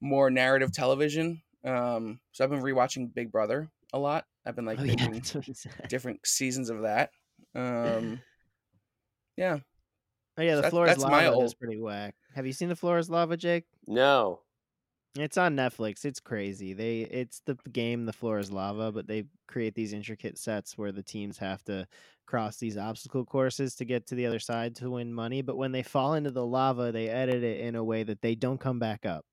[0.00, 1.42] more narrative television.
[1.64, 4.24] Um, so I've been rewatching Big Brother a lot.
[4.46, 5.72] I've been like oh yeah, binging that's what he said.
[5.88, 7.10] different seasons of that.
[7.54, 8.20] Um,
[9.36, 9.58] yeah,
[10.38, 12.14] Oh yeah, So the that- floor is that's my lava is pretty whack.
[12.34, 13.64] Have you seen the floor is lava, Jake?
[13.86, 14.40] No.
[15.16, 16.04] It's on Netflix.
[16.04, 16.72] It's crazy.
[16.72, 20.92] They it's the game The Floor is Lava, but they create these intricate sets where
[20.92, 21.88] the teams have to
[22.26, 25.72] cross these obstacle courses to get to the other side to win money, but when
[25.72, 28.78] they fall into the lava, they edit it in a way that they don't come
[28.78, 29.24] back up.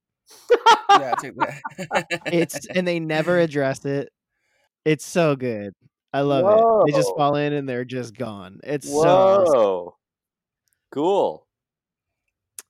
[0.89, 1.13] Yeah.
[1.19, 2.05] Take that.
[2.25, 4.09] It's and they never address it.
[4.85, 5.73] It's so good.
[6.13, 6.45] I love
[6.85, 6.91] it.
[6.91, 8.59] They just fall in and they're just gone.
[8.63, 9.93] It's so awesome.
[10.91, 11.45] Cool.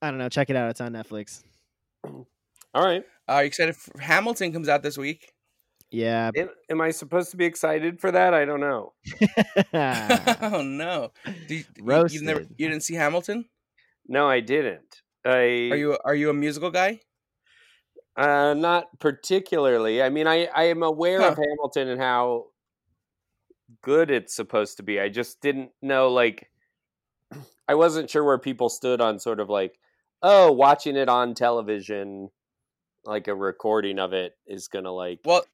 [0.01, 0.29] I don't know.
[0.29, 0.69] Check it out.
[0.71, 1.43] It's on Netflix.
[2.03, 2.25] All
[2.83, 3.03] right.
[3.27, 3.75] Are you excited?
[3.75, 5.31] For, Hamilton comes out this week.
[5.91, 6.31] Yeah.
[6.35, 8.33] Am, am I supposed to be excited for that?
[8.33, 8.93] I don't know.
[9.73, 11.11] oh no!
[11.47, 13.45] Do you, you- you never you didn't see Hamilton?
[14.07, 15.01] No, I didn't.
[15.25, 15.29] I
[15.71, 16.99] Are you are you a musical guy?
[18.17, 20.01] Uh, not particularly.
[20.01, 22.47] I mean, I I am aware of Hamilton and how
[23.83, 24.99] good it's supposed to be.
[24.99, 26.49] I just didn't know like
[27.67, 29.77] I wasn't sure where people stood on sort of like
[30.23, 32.29] oh, watching it on television
[33.05, 35.45] like a recording of it is going to like Well,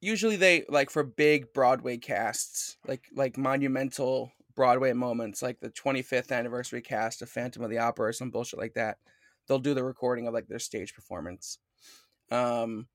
[0.00, 6.30] usually they like for big Broadway casts, like like monumental Broadway moments, like the 25th
[6.30, 8.98] anniversary cast of Phantom of the Opera or some bullshit like that.
[9.48, 11.58] They'll do the recording of like their stage performance.
[12.30, 12.86] Um,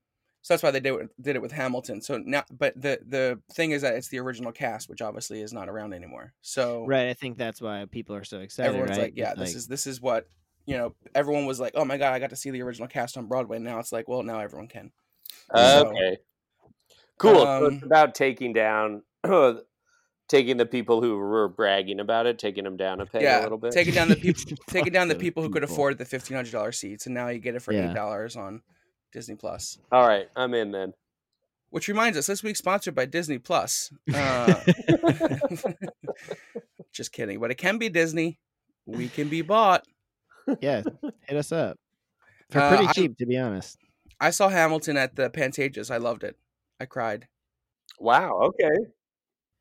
[0.42, 2.02] so that's why they did it, did it with Hamilton.
[2.02, 5.52] So now, but the the thing is that it's the original cast, which obviously is
[5.54, 6.34] not around anymore.
[6.42, 7.08] So Right.
[7.10, 8.70] I think that's why people are so excited.
[8.70, 9.06] everyone's right?
[9.06, 10.28] like, yeah, It's this is this is what
[10.68, 10.94] you know.
[11.16, 13.58] Everyone was like, oh my god, I got to see the original cast on Broadway.
[13.60, 14.92] Now it's like, well, now everyone can.
[15.56, 16.18] So- okay.
[17.18, 17.36] Cool.
[17.44, 19.02] so Um, it's about taking down
[20.28, 23.58] taking the people who were bragging about it, taking them down a peg a little
[23.58, 23.72] bit.
[23.72, 26.78] taking down the people, taking down the people who could afford the fifteen hundred dollars
[26.78, 27.90] seats, and now you get it for Yeah.
[27.90, 28.62] eight dollars on
[29.16, 29.78] Disney Plus.
[29.94, 30.94] All right, I'm in then.
[31.70, 33.92] Which reminds us, this week's sponsored by Disney Plus.
[34.14, 34.54] Uh,
[36.94, 38.40] just kidding, but it can be Disney.
[38.86, 39.86] We can be bought.
[40.62, 40.84] yeah.
[41.28, 41.78] Hit us up
[42.50, 43.78] for Uh, pretty I- cheap, to be honest.
[44.20, 45.90] I saw Hamilton at the Pantages.
[45.90, 46.36] I loved it.
[46.80, 47.28] I cried.
[48.00, 48.38] Wow.
[48.44, 48.76] Okay.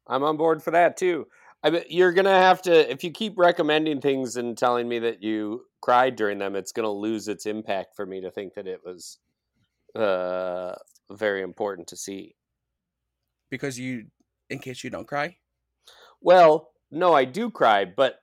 [0.09, 1.27] I'm on board for that too.
[1.63, 5.23] I bet you're gonna have to if you keep recommending things and telling me that
[5.23, 8.81] you cried during them, it's gonna lose its impact for me to think that it
[8.85, 9.19] was
[9.95, 10.75] uh
[11.11, 12.35] very important to see.
[13.51, 14.07] because you,
[14.51, 15.37] in case you don't cry.
[16.21, 18.17] Well, no, I do cry, but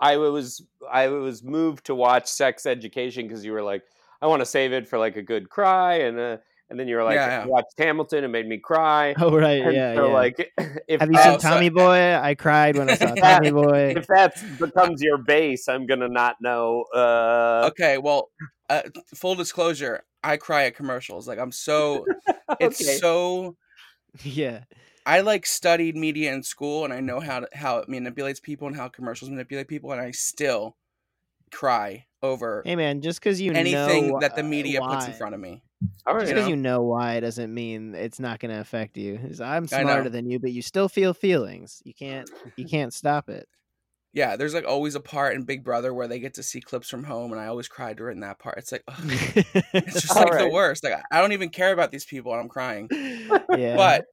[0.00, 3.82] I was I was moved to watch Sex Education because you were like,
[4.22, 6.36] I want to save it for like a good cry, and uh,
[6.70, 7.46] and then you're like, Yeah, I yeah.
[7.46, 9.14] watched Hamilton, and made me cry.
[9.18, 10.12] Oh right, And yeah, so, yeah.
[10.12, 10.52] like,
[10.88, 12.14] if Have you Oh, seen so- Tommy Boy?
[12.16, 13.94] I cried when I saw Tommy Boy.
[13.96, 16.84] if that becomes your base, I'm gonna not know.
[16.94, 18.30] Uh, Okay, well,
[18.68, 18.82] uh,
[19.14, 21.26] full disclosure, I cry at commercials.
[21.28, 22.04] Like I'm so,
[22.60, 22.96] it's okay.
[22.98, 23.56] so.
[24.22, 24.64] yeah.
[25.06, 28.66] I like studied media in school, and I know how to, how it manipulates people
[28.68, 30.76] and how commercials manipulate people, and I still
[31.50, 35.14] cry over Hey man, just because you anything know that the uh, media puts in
[35.14, 35.62] front of me.
[36.06, 36.20] All right.
[36.22, 36.50] Just you because know?
[36.50, 39.18] you know why doesn't mean it's not going to affect you.
[39.18, 41.82] 'Cause I'm smarter than you, but you still feel feelings.
[41.84, 42.28] You can't.
[42.56, 43.48] You can't stop it.
[44.12, 46.88] Yeah, there's like always a part in Big Brother where they get to see clips
[46.90, 48.58] from home, and I always cry during that part.
[48.58, 50.82] It's like ugh, it's just All like the worst.
[50.82, 52.88] Like I don't even care about these people, and I'm crying.
[52.90, 54.06] yeah, But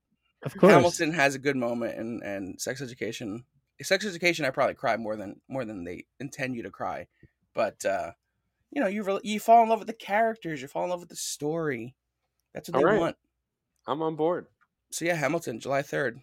[0.44, 0.72] of course.
[0.72, 3.44] Hamilton has a good moment, and and Sex Education.
[3.82, 7.08] Sex Education, I probably cry more than more than they intend you to cry,
[7.56, 8.12] but uh,
[8.72, 11.00] you know, you really, you fall in love with the characters, you fall in love
[11.00, 11.96] with the story.
[12.54, 13.00] That's what All they right.
[13.00, 13.16] want.
[13.88, 14.48] I'm on board.
[14.92, 16.20] So yeah, Hamilton, July third.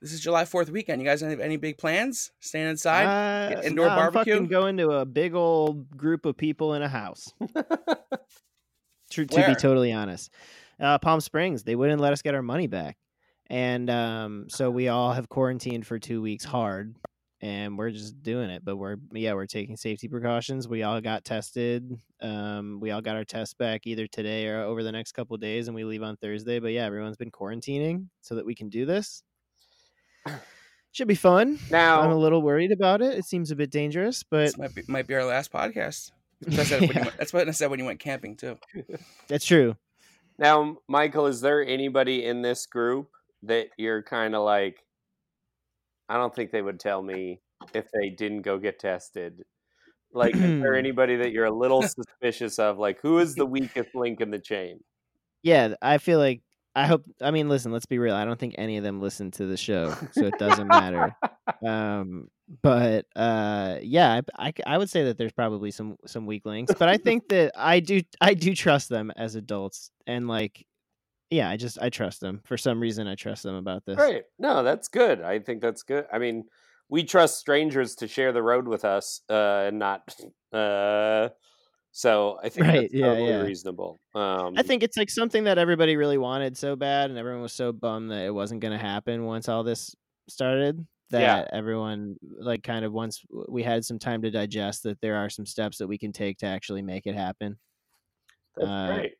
[0.00, 1.00] This is July Fourth weekend.
[1.00, 2.32] You guys have any big plans?
[2.40, 3.04] Staying inside?
[3.04, 4.34] Uh, Get indoor nah, I'm barbecue?
[4.34, 7.32] fucking going to a big old group of people in a house.
[9.10, 10.32] To, to be totally honest,
[10.80, 11.64] uh, Palm Springs.
[11.64, 12.96] They wouldn't let us get our money back,
[13.50, 16.96] and um, so we all have quarantined for two weeks hard,
[17.42, 18.64] and we're just doing it.
[18.64, 20.68] But we're yeah, we're taking safety precautions.
[20.68, 21.98] We all got tested.
[22.22, 25.68] Um, we all got our tests back either today or over the next couple days,
[25.68, 26.60] and we leave on Thursday.
[26.60, 29.22] But yeah, everyone's been quarantining so that we can do this.
[30.92, 31.58] Should be fun.
[31.70, 33.16] Now I'm a little worried about it.
[33.18, 36.12] It seems a bit dangerous, but This might be might be our last podcast.
[36.42, 37.04] That's what, when Yeah.
[37.04, 38.58] went, that's what I said when you went camping too.
[39.28, 39.76] That's true.
[40.38, 43.08] Now, Michael, is there anybody in this group
[43.44, 44.81] that you're kind of like,
[46.12, 47.40] I don't think they would tell me
[47.72, 49.44] if they didn't go get tested?
[50.12, 52.78] Like, is there anybody that you're a little suspicious of?
[52.78, 54.80] Like, who is the weakest link in the chain?
[55.42, 56.42] Yeah, I feel like
[56.74, 57.06] I hope.
[57.22, 57.72] I mean, listen.
[57.72, 58.14] Let's be real.
[58.14, 61.16] I don't think any of them listen to the show, so it doesn't matter.
[61.66, 62.28] Um,
[62.62, 64.20] but uh, yeah,
[64.66, 67.78] I would say that there's probably some some weak links, but I think that I
[67.78, 70.66] do I do trust them as adults, and like,
[71.32, 73.06] yeah, I just I trust them for some reason.
[73.06, 73.96] I trust them about this.
[73.98, 74.24] Right.
[74.38, 75.20] No, that's good.
[75.22, 76.06] I think that's good.
[76.12, 76.44] I mean,
[76.88, 80.14] we trust strangers to share the road with us, uh, and not.
[80.52, 81.30] Uh,
[81.92, 83.40] so I think Right, that's yeah, totally yeah.
[83.40, 84.00] reasonable.
[84.14, 87.54] Um, I think it's like something that everybody really wanted so bad, and everyone was
[87.54, 89.94] so bummed that it wasn't going to happen once all this
[90.28, 90.86] started.
[91.10, 91.44] That Yeah.
[91.52, 95.46] everyone, like, kind of once we had some time to digest that there are some
[95.46, 97.58] steps that we can take to actually make it happen,
[98.56, 99.14] that's uh, great.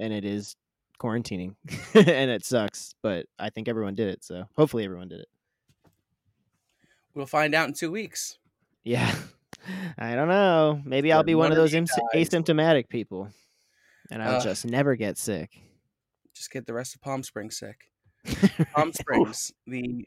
[0.00, 0.56] and it is
[0.98, 1.54] quarantining,
[1.94, 4.24] and it sucks, but I think everyone did it.
[4.24, 5.28] So hopefully everyone did it.
[7.14, 8.38] We'll find out in two weeks.
[8.82, 9.14] Yeah,
[9.98, 10.80] I don't know.
[10.84, 13.28] Maybe I'll be one one of those asymptomatic people,
[14.10, 14.42] and I'll Ugh.
[14.42, 15.50] just never get sick.
[16.34, 17.90] Just get the rest of Palm Springs sick.
[18.74, 20.06] Palm Springs, the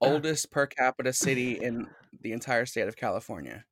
[0.00, 1.88] oldest per capita city in
[2.20, 3.64] the entire state of California.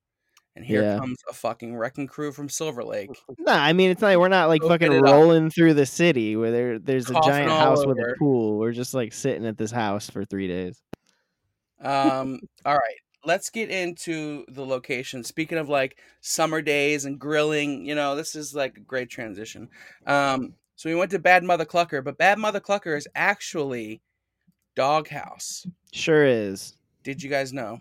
[0.54, 0.98] And here Yeah.
[0.98, 3.10] comes a fucking wrecking crew from Silver Lake.
[3.38, 4.18] Nah, I mean it's not.
[4.18, 5.04] We're not like fucking it up.
[5.04, 8.58] rolling through the city where there there's a giant house with a pool.
[8.58, 10.80] We're just like sitting at this house for three days.
[11.80, 15.24] Um, all right, let's get into the location.
[15.24, 19.68] Speaking of like summer days and grilling, you know, this is like a great transition.
[20.06, 24.00] Um, so we went to Bad Mother Clucker, but Bad Mother Clucker is actually
[24.76, 25.66] Doghouse.
[25.92, 26.76] Sure is.
[27.02, 27.78] Did you guys know?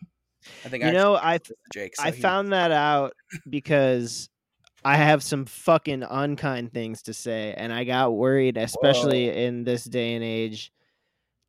[0.66, 1.96] I think You I know, I asked this to Jake.
[1.96, 3.14] so I he- found that out
[3.50, 4.30] because
[4.84, 9.84] I have some fucking unkind things to say, and I got worried, especially in this
[9.84, 10.72] day and age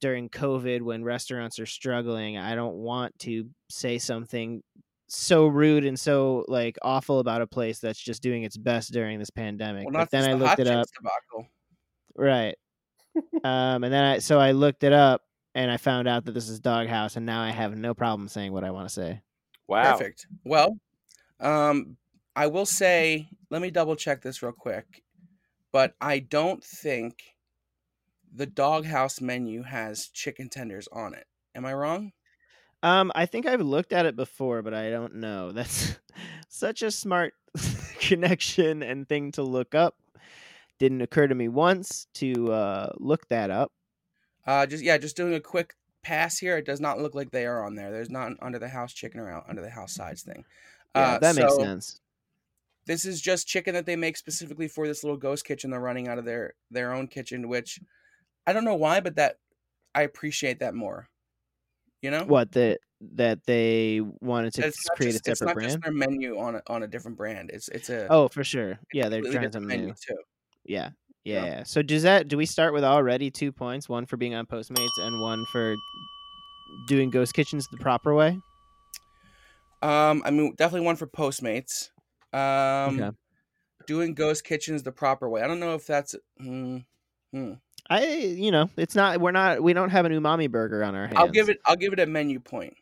[0.01, 2.37] during COVID when restaurants are struggling.
[2.37, 4.63] I don't want to say something
[5.09, 9.19] so rude and so like awful about a place that's just doing its best during
[9.19, 9.85] this pandemic.
[9.85, 10.87] Well, but then I looked it up.
[10.97, 11.49] debacle.
[12.17, 12.57] Right.
[13.45, 15.23] um, and then I so I looked it up
[15.55, 18.53] and I found out that this is Doghouse, and now I have no problem saying
[18.53, 19.23] what I want to say.
[19.69, 19.93] Wow.
[19.93, 20.27] Perfect.
[20.45, 20.79] Well,
[21.41, 21.97] um,
[22.35, 25.03] I will say, let me double check this real quick,
[25.73, 27.23] but I don't think
[28.35, 31.27] the Doghouse menu has chicken tenders on it.
[31.55, 32.13] Am I wrong?
[32.83, 35.53] Um, I think I've looked at it before, but I don't know.
[35.53, 35.99] That's
[36.49, 37.35] such a smart
[38.01, 39.97] connection and thing to look up.
[40.79, 43.71] Didn't occur to me once to uh, look that up.
[44.47, 46.57] Uh, just yeah, just doing a quick pass here.
[46.59, 47.91] It does not look like they are on there.
[47.91, 50.45] There's not an under the house chicken or out under the house sides thing.
[50.95, 52.01] Yeah, Uh, that makes so sense.
[52.87, 56.09] This is just chicken that they make specifically for this little ghost kitchen they're running
[56.09, 57.79] out of their their own kitchen, which
[58.47, 59.39] I don't know why, but that
[59.95, 61.09] I appreciate that more.
[62.03, 65.39] You know, What that that they wanted to It's s- not create just, a it's
[65.41, 67.51] separate not just their menu on a, on a different brand.
[67.53, 68.79] It's it's a Oh, for sure.
[68.93, 69.95] Yeah, they're trying something menu new.
[70.07, 70.17] too.
[70.65, 70.91] Yeah.
[71.25, 71.45] Yeah, Yeah.
[71.45, 71.63] yeah.
[71.65, 74.91] So does that do we start with already two points, one for being on Postmates
[74.99, 75.75] and one for
[76.89, 78.39] doing Ghost Kitchens the proper way?
[79.83, 81.91] Um, I mean, definitely one for Postmates.
[82.33, 83.11] Um, Okay.
[83.87, 85.43] doing ghost kitchens the proper way.
[85.43, 86.15] I don't know if that's.
[86.39, 86.79] Hmm,
[87.33, 87.55] hmm.
[87.91, 91.07] I you know, it's not we're not we don't have an umami burger on our
[91.09, 91.19] hands.
[91.19, 91.59] I'll give it.
[91.67, 92.75] I'll give it a menu point.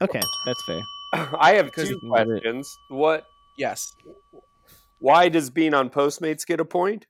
[0.00, 0.80] Okay, that's fair.
[1.40, 2.78] I have two you can give it- questions.
[2.90, 3.24] What?
[3.58, 3.92] Yes.
[5.00, 7.06] Why does being on Postmates get a point?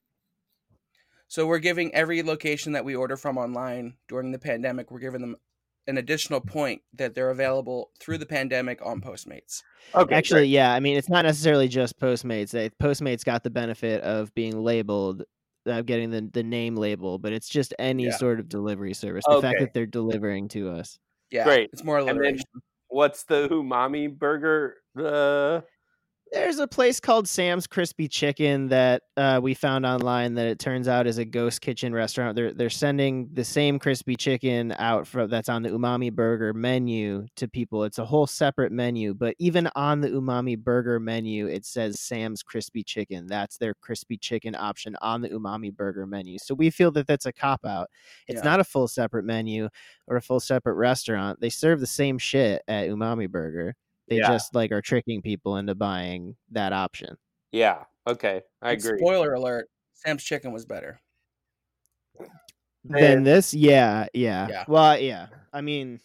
[1.29, 5.21] So we're giving every location that we order from online during the pandemic, we're giving
[5.21, 5.37] them
[5.89, 9.63] an additional point that they're available through the pandemic on Postmates.
[9.95, 10.51] Okay, Actually, great.
[10.51, 12.53] yeah, I mean it's not necessarily just Postmates.
[12.83, 15.23] Postmates got the benefit of being labeled
[15.65, 18.17] of getting the, the name label, but it's just any Yeah.
[18.17, 19.25] sort of delivery service.
[19.29, 20.97] The fact that they're delivering to us.
[21.33, 21.71] Yeah, Great.
[21.73, 22.39] It's more And then-
[22.87, 24.77] what's the umami burger?
[24.97, 25.63] Uh,
[26.33, 30.89] There's a place called Sam's Crispy Chicken that uh, we found online that it turns
[30.89, 32.35] out is a ghost kitchen restaurant.
[32.35, 37.27] They're they're sending the same crispy chicken out for that's on the umami burger menu
[37.37, 37.85] to people.
[37.85, 42.43] It's a whole separate menu, but even on the umami burger menu, it says Sam's
[42.43, 43.29] Crispy Chicken.
[43.29, 46.39] That's their crispy chicken option on the umami burger menu.
[46.39, 47.89] So we feel that that's a cop out.
[48.27, 48.51] It's Yeah.
[48.51, 49.69] not a full separate menu
[50.09, 51.41] or a full separate restaurant.
[51.41, 53.77] They serve the same shit at umami burger.
[54.09, 54.29] They Yeah.
[54.29, 57.17] just like are tricking people into buying that option.
[57.53, 57.85] yeah.
[58.07, 58.99] Okay, I And agree.
[58.99, 61.01] Spoiler alert: Sam's Chicken was better.
[62.85, 64.65] than this, yeah, yeah, Yeah.
[64.69, 65.27] Well, yeah.
[65.53, 66.01] I mean,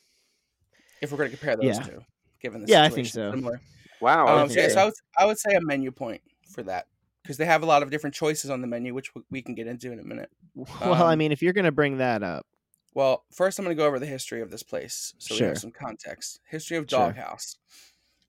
[1.02, 1.84] If we're going to compare those Yeah.
[1.84, 2.02] two,
[2.42, 3.38] given the Yeah, I think situation so.
[3.38, 3.62] similar.
[4.00, 4.28] Wow.
[4.28, 4.74] Um, think so, yeah, so.
[4.74, 6.22] so I would, I would say a menu point.
[6.50, 6.88] for that
[7.22, 9.68] because they have a lot of different choices on the menu, which we can get
[9.68, 10.30] into in a minute.
[10.82, 12.46] Well, I Um, mean, if you're gonna bring that up,
[12.94, 15.58] Well, first I'm going to go over the history of this place so we have
[15.60, 16.40] some context.
[16.50, 17.14] History of Sure.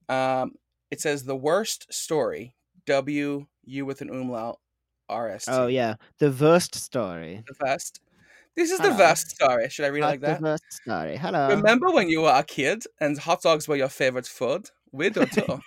[0.09, 0.53] Um,
[0.91, 2.55] it says the worst story.
[2.85, 4.59] W U with an umlaut.
[5.09, 5.45] R S.
[5.47, 7.43] oh yeah, the worst story.
[7.47, 7.99] The vest.
[8.55, 9.69] This is the worst story.
[9.69, 10.39] Should I read it like that?
[10.39, 11.17] The worst story.
[11.17, 11.49] Hello.
[11.49, 14.69] Remember when you were a kid and hot dogs were your favorite food?
[14.91, 15.59] We do too.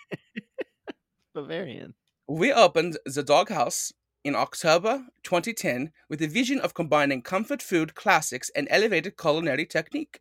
[1.34, 1.94] Bavarian.
[2.28, 3.92] we opened the doghouse
[4.24, 10.20] in October 2010 with the vision of combining comfort food classics and elevated culinary technique.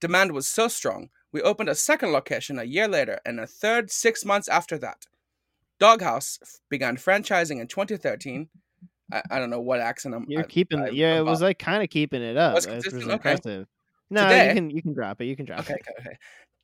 [0.00, 3.90] Demand was so strong, we opened a second location a year later and a third
[3.90, 5.06] six months after that.
[5.78, 8.48] Dog Haus f- began franchising in 2013.
[9.12, 10.26] I, I don't know what accent I'm.
[10.28, 10.80] You're I- keeping.
[10.80, 11.46] I- yeah, it I'm was up.
[11.46, 12.54] like kind of keeping it up.
[12.54, 13.04] Was It was consistent?
[13.20, 13.30] Okay.
[13.32, 13.66] impressive.
[14.10, 15.26] No, Today- you can you can drop it.
[15.26, 15.80] You can drop Okay, it.
[15.98, 16.18] okay, okay.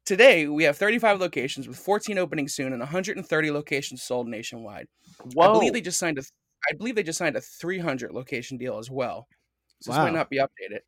[0.07, 4.87] Today we have 35 locations with 14 opening soon and 130 locations sold nationwide.
[5.35, 5.49] Whoa.
[5.49, 6.23] I believe they just signed a.
[6.71, 9.29] I believe they just signed a 300 location deal as well.
[9.81, 10.81] So this might not be updated.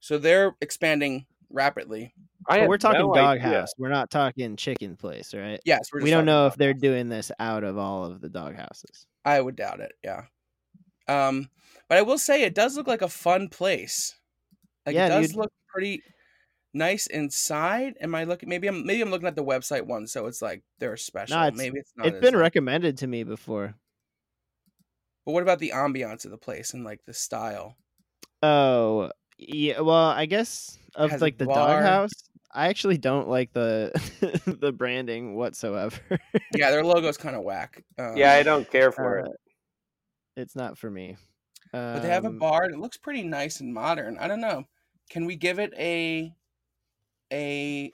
[0.00, 2.12] So they're expanding rapidly.
[2.48, 3.22] I But we're talking no idea.
[3.22, 3.72] Dog Haus.
[3.78, 5.60] We're not talking chicken place, right?
[5.64, 6.80] Yes, we're We don't know if they're that.
[6.80, 9.06] doing this out of all of the doghouses.
[9.24, 9.92] I would doubt it.
[10.04, 10.22] Yeah.
[11.08, 11.48] Um,
[11.88, 14.14] but I will say it does look like a fun place.
[14.84, 15.36] Like Yeah, it does dude.
[15.36, 16.02] look pretty
[16.74, 17.94] nice inside.
[18.00, 18.48] Am I looking?
[18.48, 18.84] Maybe I'm.
[18.86, 21.36] Maybe I'm looking at the website one, so it's like they're special.
[21.42, 22.06] it's- maybe it's not.
[22.06, 23.74] It's as, been like- recommended to me before.
[25.24, 27.76] But what about the ambiance of the place and like the style?
[28.42, 29.80] Oh, yeah.
[29.80, 31.82] Well, I guess of like the bar.
[31.82, 32.12] Dog Haus.
[32.52, 33.92] I actually don't like the
[34.60, 35.98] the branding whatsoever.
[36.54, 37.84] Yeah, their logo's kind of whack.
[37.98, 39.26] Um, Yeah, I don't care for it.
[39.26, 39.32] Uh,
[40.36, 41.16] it's not for me.
[41.72, 44.18] but they have a Um, bar and it looks pretty nice and modern.
[44.18, 44.64] I don't know.
[45.10, 46.34] Can we give it a
[47.32, 47.92] a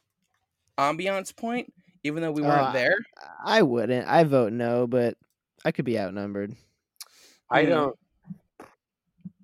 [0.79, 1.73] ambiance point,
[2.05, 2.97] even though we weren't Uh, there?
[3.45, 4.07] I wouldn't.
[4.09, 5.17] I vote no, but
[5.65, 6.55] I could be outnumbered.
[7.51, 7.69] I Hmm.
[7.71, 7.99] don't.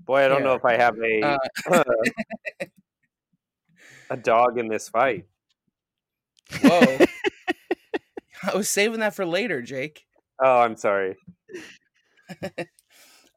[0.05, 1.39] Boy, I don't know if I have a Uh,
[4.11, 5.27] a dog in this fight.
[6.63, 6.99] Whoa.
[8.43, 10.07] I was saving that for later, Jake.
[10.43, 11.17] Oh, I'm sorry.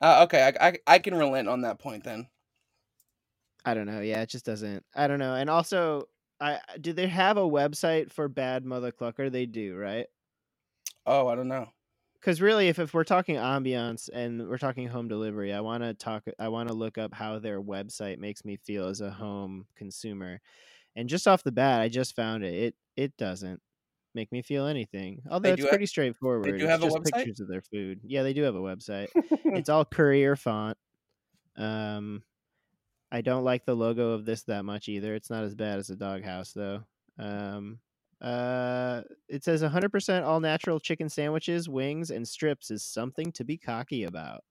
[0.02, 2.28] Uh, okay, I, I I can relent on that point then.
[3.64, 4.02] I don't know.
[4.02, 4.84] Yeah, it just doesn't.
[4.96, 5.36] I don't know.
[5.36, 6.06] And also,
[6.40, 9.32] I do they have a website for Bad Mother Clucker?
[9.32, 10.08] They do, right?
[11.06, 11.68] Oh, I don't know.
[12.22, 15.94] Because really, if, if we're talking ambiance and we're talking home delivery, I want to
[15.96, 16.24] talk.
[16.40, 20.40] I want to look up how their website makes me feel as a home consumer.
[20.96, 22.54] And just off the bat, I just found it.
[22.54, 23.60] It it doesn't
[24.14, 25.22] make me feel anything.
[25.32, 26.46] Although it's pretty straightforward.
[26.46, 27.14] do It's have a just website?
[27.16, 28.02] pictures of their food.
[28.04, 29.08] Yeah, they do have a website.
[29.16, 30.78] it's all courier font.
[31.58, 32.24] Um,
[33.12, 35.16] I don't like the logo of this that much either.
[35.16, 36.84] It's not as bad as the Dog Haus though.
[37.18, 37.80] Um,
[38.22, 43.58] uh, it says 100% all natural chicken sandwiches, wings, and strips is something to be
[43.58, 44.44] cocky about.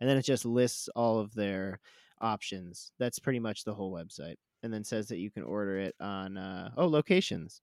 [0.00, 1.80] And then it just lists all of their
[2.20, 2.92] options.
[2.98, 4.36] That's pretty much the whole website.
[4.62, 7.62] And then says that you can order it on uh, oh locations.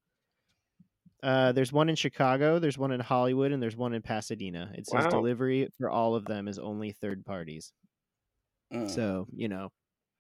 [1.24, 4.72] Uh, there's one in Chicago, there's one in Hollywood, and there's one in Pasadena.
[4.76, 5.08] It says Wow.
[5.08, 7.74] delivery for all of them is only third parties.
[8.72, 8.88] Mm.
[8.88, 9.70] So, So, you know,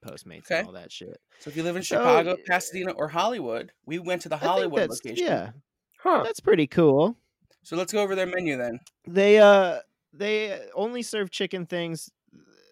[0.06, 0.60] Postmates Okay.
[0.60, 1.20] and all that shit.
[1.40, 4.90] So if you live in So, Chicago, Pasadena, or Hollywood, we went to the Hollywood
[4.90, 5.26] location.
[5.26, 5.52] Yeah,
[6.00, 6.24] Huh.
[6.24, 7.18] that's pretty cool.
[7.64, 8.80] So let's go over their menu then.
[9.08, 9.80] They uh
[10.14, 12.10] they only serve chicken things.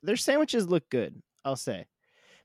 [0.04, 1.86] Their sandwiches look good, I'll say.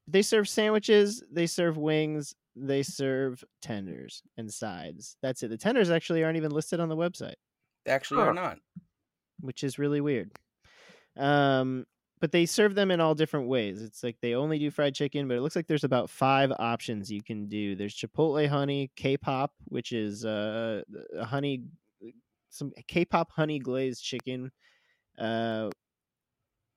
[0.07, 5.17] They serve sandwiches, they serve wings, they serve tenders and sides.
[5.23, 5.49] That's it.
[5.49, 7.37] The tenders actually aren't even listed on the website,
[7.87, 8.27] They actually Huh.
[8.29, 8.59] are not.
[9.41, 10.31] which is really weird.
[11.17, 11.87] Um
[12.25, 13.83] but they serve them in all different ways.
[13.83, 17.13] It's like they only do fried chicken, but it looks like there's about five options
[17.13, 17.77] you can do.
[17.77, 20.81] There's Chipotle honey, K-pop, which is uh,
[21.19, 21.65] a honey,
[22.49, 24.51] some K-pop honey glazed chicken,
[25.19, 25.69] uh,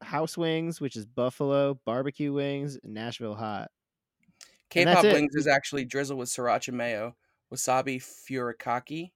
[0.01, 3.71] house wings, which is buffalo, barbecue wings, Nashville hot.
[4.69, 7.15] K-pop wings is actually drizzled with sriracha mayo,
[7.53, 9.11] wasabi furikake,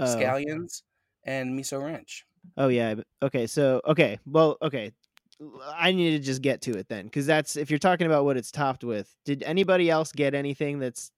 [0.00, 0.04] Oh.
[0.04, 0.82] scallions,
[1.22, 2.26] and miso ranch.
[2.56, 2.96] Oh yeah.
[3.22, 3.46] Okay.
[3.46, 4.18] So okay.
[4.26, 4.58] Well.
[4.62, 4.90] Okay.
[5.74, 8.36] I need to just get to it then, because that's if you're talking about what
[8.36, 9.14] it's topped with.
[9.24, 11.10] Did anybody else get anything that's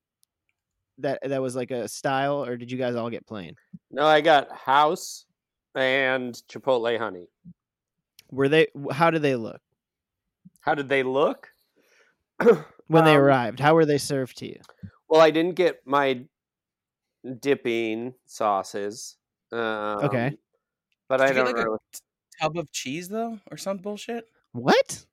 [0.98, 3.56] that that was like a style, or did you guys all get plain?
[3.90, 5.24] No, I got house
[5.74, 7.26] and Chipotle honey.
[8.30, 8.68] Were they?
[8.92, 9.60] How did they look
[10.60, 11.48] How did they look?
[12.86, 13.58] when they Um, arrived?
[13.60, 14.60] How were they served to you?
[15.08, 16.24] Well, I didn't get my
[17.40, 19.16] dipping sauces.
[19.50, 19.58] Um,
[20.04, 20.36] Okay.
[21.08, 21.78] But Did I don't like, a really.
[22.40, 24.28] Tub of cheese though, or some bullshit.
[24.52, 25.04] What?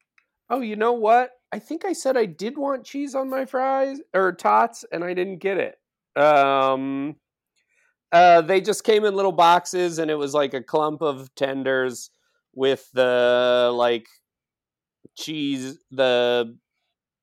[0.50, 1.32] Oh, you know what?
[1.52, 5.14] I think I said I did want cheese on my fries or tots, and I
[5.14, 5.80] didn't get it.
[6.22, 7.16] Um,
[8.12, 12.10] Uh, they just came in little boxes, and it was like a clump of tenders
[12.56, 14.08] with the like
[15.16, 16.58] cheese, the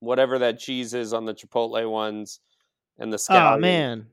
[0.00, 2.40] whatever that cheese is on the Chipotle ones,
[2.98, 3.56] and the scallion.
[3.56, 4.06] Oh man.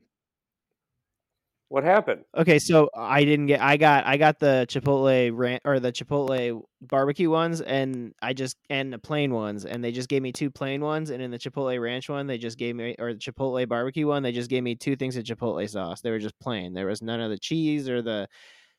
[1.74, 2.24] What happened?
[2.36, 3.60] Okay, so I didn't get.
[3.60, 4.06] I got.
[4.06, 8.98] I got the Chipotle ran or the Chipotle barbecue ones, and I just and the
[9.00, 12.08] plain ones, and they just gave me two plain ones, and in the Chipotle ranch
[12.08, 14.94] one, they just gave me or the Chipotle barbecue one, they just gave me two
[14.94, 16.00] things of Chipotle sauce.
[16.00, 16.74] They were just plain.
[16.74, 18.28] There was none of the cheese or the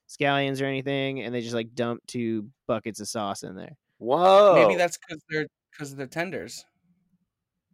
[0.07, 3.75] scallions or anything, and they just like dumped two buckets of sauce in there.
[3.97, 4.55] Whoa!
[4.55, 6.63] Maybe that's because they're because they're tenders.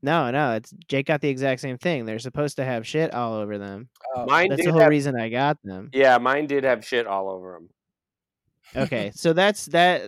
[0.04, 2.06] No, no, it's Jake got the exact same thing.
[2.06, 3.90] They're supposed to have shit all over them.
[4.16, 5.90] Oh, mine That's did the whole have, reason I got them.
[5.94, 7.70] Yeah, mine did have shit all over them.
[8.76, 10.04] okay so that's that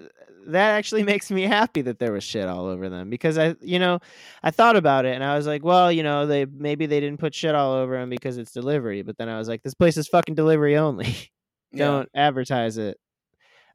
[0.47, 3.77] that actually makes me happy that there was shit all over them because i you
[3.79, 3.99] know
[4.41, 7.19] i thought about it and i was like well you know they maybe they didn't
[7.19, 9.97] put shit all over them because it's delivery but then i was like this place
[9.97, 11.13] is fucking delivery only
[11.75, 12.97] don't advertise it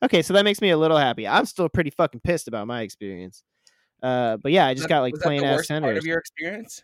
[0.02, 2.80] okay so that makes me a little happy i'm still pretty fucking pissed about my
[2.82, 3.42] experience
[4.02, 6.82] uh but yeah i just that- got like plain ass worst part of your experience.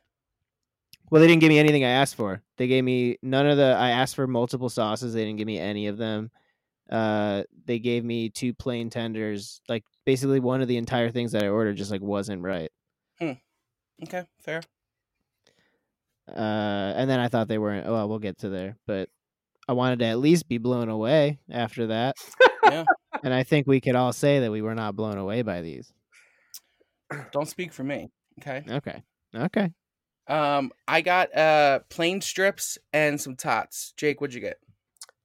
[1.10, 3.74] well they didn't give me anything i asked for they gave me none of the
[3.78, 6.30] i asked for multiple sauces they didn't give me any of them
[6.90, 11.42] uh they gave me two plain tenders like basically one of the entire things that
[11.42, 12.70] i ordered just like wasn't right
[13.20, 13.32] Hmm.
[14.02, 14.60] Okay, fair.
[16.28, 19.08] uh and then i thought they weren't oh well we'll get to there but
[19.68, 22.16] i wanted to at least be blown away after that
[22.64, 22.84] Yeah.
[23.22, 25.92] and i think we could all say that we were not blown away by these
[27.32, 28.10] Don't speak for me.
[28.40, 28.64] Okay.
[28.68, 29.02] okay
[29.34, 29.70] okay
[30.26, 33.92] Um, I got uh plain strips and some tots.
[33.96, 34.58] Jake, what'd you get?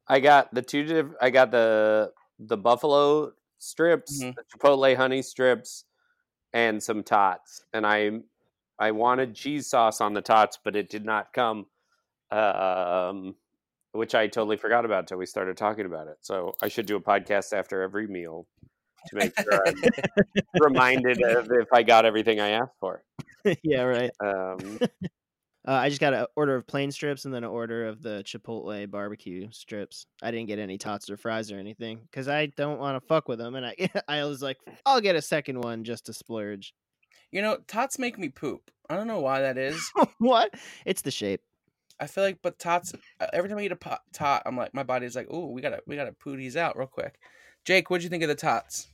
[0.08, 0.84] I got the two.
[0.86, 4.36] diff- I got the the buffalo strips, Mhm.
[4.36, 5.86] the chipotle honey strips,
[6.54, 7.64] and some tots.
[7.74, 8.22] And I
[8.78, 11.66] I wanted cheese sauce on the tots, but it did not come.
[12.32, 13.36] Um,
[13.92, 16.18] which I totally forgot about until we started talking about it.
[16.22, 18.46] So I should do a podcast after every meal
[19.08, 19.76] to make sure I'm
[20.60, 23.04] reminded of if I got everything I asked for.
[23.64, 24.80] yeah right Um,
[25.68, 28.22] uh, i just got an order of plain strips and then an order of the
[28.26, 32.80] chipotle barbecue strips i didn't get any tots or fries or anything because i don't
[32.80, 33.76] want to fuck with them and i
[34.10, 36.74] i was like i'll get a second one just to splurge
[37.32, 38.72] You know, tots make me poop.
[38.90, 39.80] I don't know why that is.
[40.18, 40.54] what
[40.86, 41.42] it's the shape
[42.00, 42.94] I feel like, but tots.
[43.20, 45.62] uh, Every time I eat a pot, tot, I'm like, my body's like, oh, we
[45.62, 47.20] gotta, we gotta poo these out real quick."
[47.64, 48.88] Jake, what'd you think of the tots?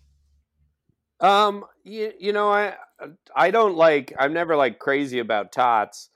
[1.20, 2.76] Um, you, you know, I
[3.36, 4.14] I don't like.
[4.20, 6.10] I'm never like crazy about tots.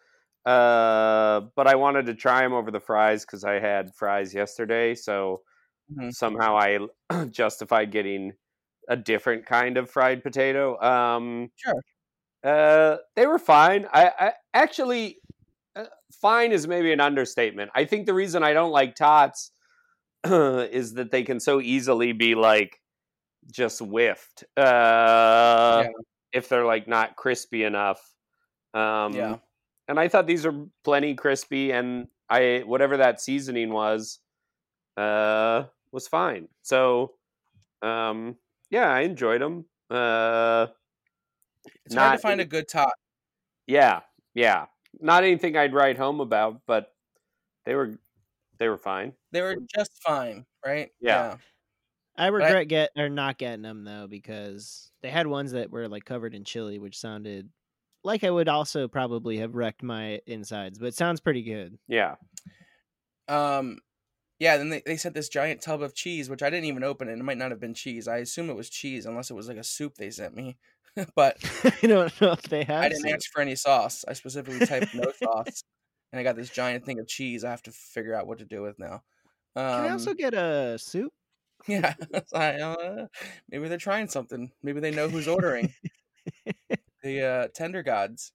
[0.46, 4.96] Uh, but I wanted to try them over the fries because I had fries yesterday.
[4.96, 5.42] So
[5.90, 6.12] Mhm.
[6.12, 6.80] somehow I
[7.32, 8.34] justified getting
[8.90, 10.80] a different kind of fried potato.
[10.82, 11.82] Um, Sure.
[12.44, 13.88] Uh, they were fine.
[13.94, 15.20] I, I actually,
[15.76, 15.86] uh,
[16.22, 17.72] fine is maybe an understatement.
[17.76, 19.52] I think the reason I don't like tots
[20.72, 22.80] is that they can so easily be like
[23.52, 24.44] just whiffed.
[24.58, 25.86] Uh,
[26.32, 28.02] if they're like not crispy enough.
[28.74, 29.38] Um, Yeah.
[29.88, 30.54] And I thought these are
[30.84, 34.20] plenty crispy, and I whatever that seasoning was,
[34.98, 36.48] uh, was fine.
[36.62, 37.16] So,
[37.82, 38.38] um,
[38.70, 39.66] yeah, I enjoyed them.
[39.90, 40.68] Uh,
[41.86, 42.94] It's hard to find a good tot.
[43.66, 44.02] yeah,
[44.36, 44.68] yeah,
[45.00, 46.94] not anything I'd write home about, but
[47.66, 47.98] they were
[48.60, 49.14] they were fine.
[49.32, 50.92] They were just fine, right?
[51.00, 51.38] Yeah.
[52.18, 55.88] I I- regret get or not getting them though because they had ones that were
[55.88, 57.50] like covered in chili, which sounded
[58.04, 61.78] like I would also probably have wrecked my insides, but it sounds pretty good.
[61.88, 62.16] Yeah,
[63.28, 63.80] Um,
[64.40, 64.58] yeah.
[64.58, 67.22] Then they, they sent this giant tub of cheese, which I didn't even open, and
[67.22, 68.08] it might not have been cheese.
[68.08, 70.58] I assume it was cheese, unless it was like a soup they sent me.
[71.16, 71.38] but
[71.84, 72.84] I don't know if they have.
[72.84, 73.14] I didn't some.
[73.14, 74.06] ask for any sauce.
[74.08, 75.64] I specifically typed no sauce,
[76.12, 77.44] and I got this giant thing of cheese.
[77.44, 79.04] I have to figure out what to do with now.
[79.56, 81.12] Um, Can I also get a soup?
[81.68, 81.94] yeah,
[82.34, 83.08] I, uh,
[83.50, 84.52] maybe they're trying something.
[84.64, 85.74] Maybe they know who's ordering.
[87.04, 88.32] the uh, tender gods.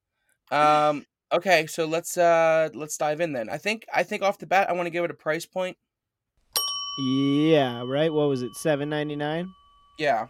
[0.50, 3.48] Um, okay, so let's uh let's dive in then.
[3.48, 5.76] I think I think off the bat I want to give it a price point.
[6.98, 8.12] Yeah, right.
[8.12, 8.54] What was it?
[8.56, 9.48] Seven ninety nine.
[9.98, 10.28] Yeah.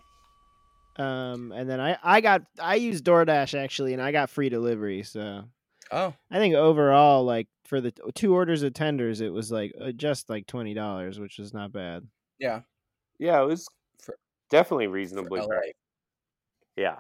[0.97, 5.03] Um, and then I I got I used DoorDash actually, and I got free delivery.
[5.03, 5.45] So
[5.91, 9.93] Oh, I think overall, like for the two orders of tenders, it was like uh,
[9.93, 12.07] just like twenty dollars, which is not bad.
[12.39, 12.61] yeah.
[13.19, 13.67] yeah, it was
[14.01, 14.19] For-
[14.51, 15.47] definitely reasonably LA.
[15.47, 15.73] priced.
[16.77, 16.97] Yeah,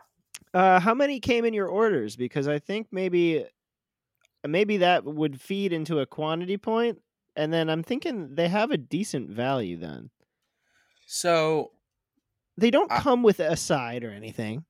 [0.53, 2.15] Uh, how many came in your orders?
[2.17, 3.45] Because I think maybe
[4.47, 7.01] maybe that would feed into a quantity point,
[7.37, 9.77] and then I'm thinking they have a decent value.
[9.77, 10.11] Then
[11.07, 11.73] So
[12.57, 14.65] they don't I- come with a side or anything.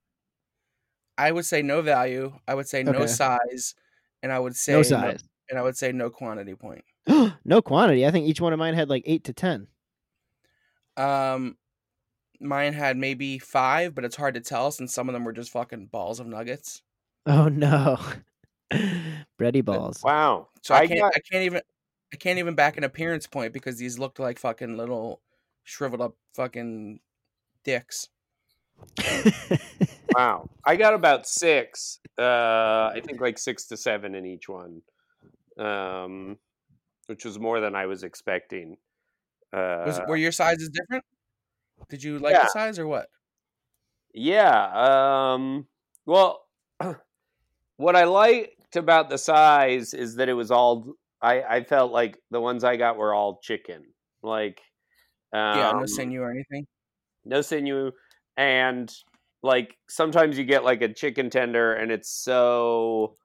[1.18, 2.32] I would say no value.
[2.48, 3.74] I would say no size,
[4.24, 5.22] and I would say No size.
[5.50, 6.84] and I would say no quantity point.
[7.44, 8.04] no quantity.
[8.06, 9.68] I think each one of mine had like eight to ten.
[10.96, 11.56] Um,
[12.40, 15.50] mine had maybe five, but it's hard to tell since some of them were just
[15.52, 16.82] fucking balls of nuggets.
[17.26, 17.98] Oh no,
[19.40, 20.00] bready balls.
[20.02, 20.48] Wow.
[20.62, 21.00] So I, I can't.
[21.00, 21.60] got- I can't even.
[22.12, 25.20] I can't even back an appearance point because these looked like fucking little
[25.64, 27.00] shriveled up fucking
[27.64, 28.08] dicks.
[30.14, 30.48] Wow.
[30.64, 31.98] I got about six.
[32.18, 32.22] Uh,
[32.94, 34.82] I think like six to seven in each one,
[35.58, 36.38] um,
[37.06, 38.76] which was more than I was expecting.
[39.52, 41.04] Uh, Was were your sizes different?
[41.88, 42.44] Did you like yeah.
[42.44, 43.08] the size or what?
[44.12, 45.32] Yeah.
[45.32, 45.66] Um,
[46.06, 46.44] well,
[47.76, 50.94] what I liked about the size is that it was all.
[51.20, 53.84] I, I felt like the ones I got were all chicken.
[54.22, 54.60] Like,
[55.32, 56.66] um, yeah, no sinew or anything.
[57.24, 57.92] no sinew,
[58.36, 58.92] and
[59.42, 63.16] like sometimes you get like a chicken tender, and it's so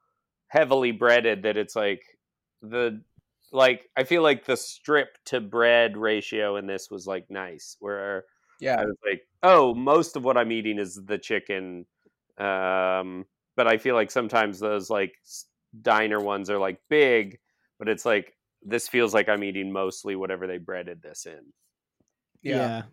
[0.47, 2.03] heavily breaded that it's like
[2.61, 3.01] the
[3.51, 8.25] like I feel like the strip to bread ratio in this was like nice, where
[8.59, 11.85] Yeah, I was like, oh, most of what I'm eating is the chicken.
[12.37, 15.13] Um, but I feel like sometimes those like
[15.81, 17.39] diner ones are like big,
[17.77, 21.53] but it's like this feels like I'm eating mostly whatever they breaded this in.
[22.41, 22.83] yeah.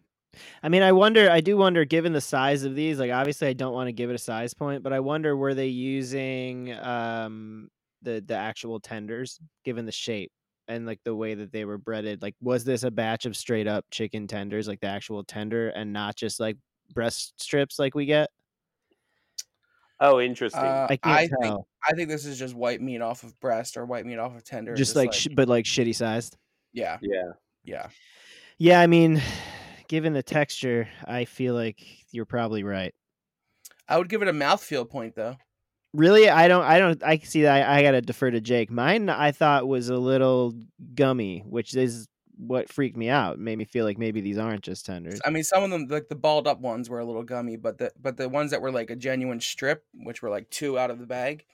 [0.63, 1.31] I mean, I wonder.
[1.31, 2.99] I do wonder, given the size of these.
[2.99, 5.55] Like, obviously, I don't want to give it a size point, but I wonder were
[5.55, 7.69] they using um
[8.03, 10.33] the the actual tenders, given the shape
[10.69, 12.23] and like the way that they were breaded.
[12.23, 15.93] Like, was this a batch of straight up chicken tenders, like the actual tender, and
[15.93, 16.57] not just like
[16.93, 18.31] breast strips like we get?
[19.99, 20.61] Oh, interesting.
[20.61, 21.61] Uh, I can't I think.
[21.89, 24.45] I think this is just white meat off of breast or white meat off of
[24.45, 24.75] tender.
[24.75, 26.37] Just, like, sh- but like shitty sized.
[26.73, 27.33] yeah, yeah.
[27.65, 27.89] yeah.
[28.59, 29.23] Yeah, I mean,
[29.89, 32.95] given the texture, I feel like you're probably right.
[33.89, 35.37] I would give it a mouthfeel point though.
[35.93, 36.65] Really, I don't.
[36.65, 37.03] I don't.
[37.03, 37.69] I see that.
[37.69, 38.71] I, I got to defer to Jake.
[38.71, 40.53] Mine, I thought was a little
[40.95, 42.07] gummy, which is
[42.37, 43.39] what freaked me out.
[43.39, 45.21] Made me feel like maybe these aren't just tenders.
[45.25, 47.79] I mean, some of them, like the balled up ones, were a little gummy, but
[47.79, 50.91] the but the ones that were like a genuine strip, which were like two out
[50.91, 51.45] of the bag,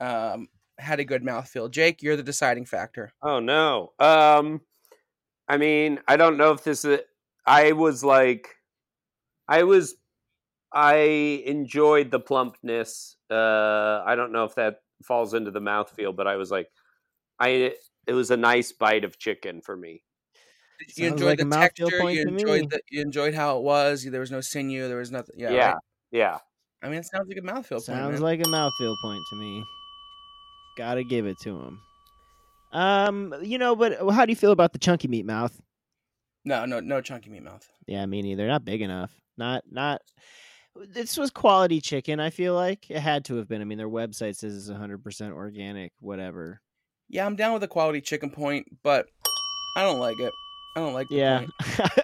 [0.00, 1.70] um, had a good mouthfeel.
[1.70, 3.12] Jake, you're the deciding factor.
[3.22, 3.92] Oh no.
[3.98, 4.60] Um,
[5.48, 7.00] I mean, I don't know if this is.
[7.48, 8.48] I was like,
[9.48, 9.94] I was,
[10.72, 10.96] I
[11.46, 13.16] enjoyed the plumpness.
[13.30, 16.68] Uh, I don't know if that falls into the mouthfeel, but I was like,
[17.38, 17.74] I.
[18.06, 20.02] It was a nice bite of chicken for me.
[20.96, 22.00] You Sounds enjoyed like the texture.
[22.00, 22.40] point You to me.
[22.40, 24.02] enjoyed the, you enjoyed how it was.
[24.04, 24.88] There was no sinew.
[24.88, 25.34] There was nothing.
[25.38, 25.76] Yeah, Yeah, right?
[26.10, 26.38] yeah.
[26.82, 27.82] I mean, it sounds like a mouthfeel point.
[27.82, 28.22] Sounds man.
[28.22, 29.62] like a mouthfeel point to me.
[30.78, 31.80] Gotta give it to him.
[32.72, 35.60] Um, you know, but how do you feel about the chunky meat mouth?
[36.44, 37.68] No, no, no chunky meat mouth.
[37.86, 38.46] Yeah, me neither.
[38.46, 39.14] Not big enough.
[39.36, 40.02] Not not.
[40.76, 42.20] This was quality chicken.
[42.20, 43.60] I feel like it had to have been.
[43.60, 45.92] I mean, their website says it's 100 percent organic.
[46.00, 46.60] Whatever.
[47.08, 49.06] Yeah, I'm down with the quality chicken point, but
[49.76, 50.32] I don't like it.
[50.76, 51.50] I don't like the Yeah, point.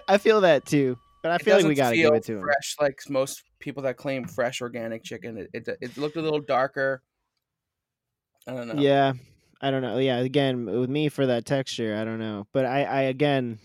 [0.07, 0.97] I feel that too.
[1.21, 2.41] But I It feel like we gotta give it to him.
[2.41, 5.37] fresh like most people that claim fresh organic chicken.
[5.37, 7.01] It it, it looked a little darker.
[8.47, 8.81] I don't know.
[8.81, 9.13] Yeah,
[9.61, 9.97] I don't know.
[9.97, 12.47] Yeah, again, with me for that texture, I don't know.
[12.51, 13.59] But I, I again,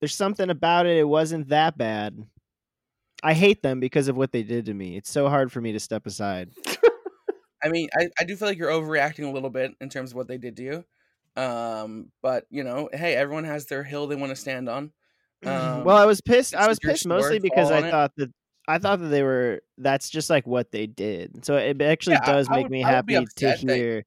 [0.00, 0.96] there's something about it.
[0.98, 2.16] It wasn't that bad.
[3.22, 4.96] I hate them because of what they did to me.
[4.96, 6.50] It's so hard for me to step aside.
[7.62, 10.16] I mean, I, I do feel like you're overreacting a little bit in terms of
[10.16, 10.84] what they did to you.
[11.42, 14.92] Um, but you know, hey, everyone has their hill they want to stand on.
[15.44, 16.54] Um, well, I was pissed.
[16.54, 17.90] I was pissed mostly because I on it.
[17.90, 18.30] thought that
[18.66, 19.60] I thought that they were.
[19.78, 21.44] That's just like what they did.
[21.44, 24.04] So it actually Yeah, does I make would- me I happy to upset that- hear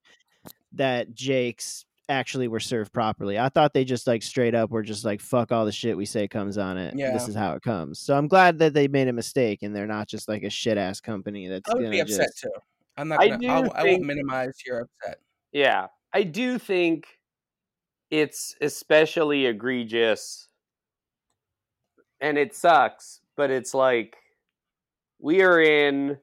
[0.74, 3.40] that Jake's actually were served properly.
[3.40, 6.06] I thought they just like straight up were just like fuck all the shit we
[6.06, 6.96] say comes on it.
[6.96, 7.14] Yeah.
[7.14, 8.00] This is how it comes.
[8.00, 10.78] So I'm glad that they made a mistake and they're not just like a shit
[10.78, 12.42] ass company that's I would be upset just...
[12.42, 12.52] too.
[12.98, 13.40] I'm not I gonna.
[13.40, 15.20] do I, I think- won't minimize your upset.
[15.52, 17.08] Yeah, I do think
[18.10, 20.48] it's especially egregious,
[22.22, 23.22] and it sucks.
[23.36, 24.18] But it's like
[25.20, 26.18] we are in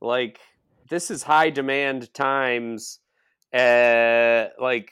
[0.00, 0.40] like
[0.88, 3.00] this is high demand times.
[3.54, 4.90] Uh, like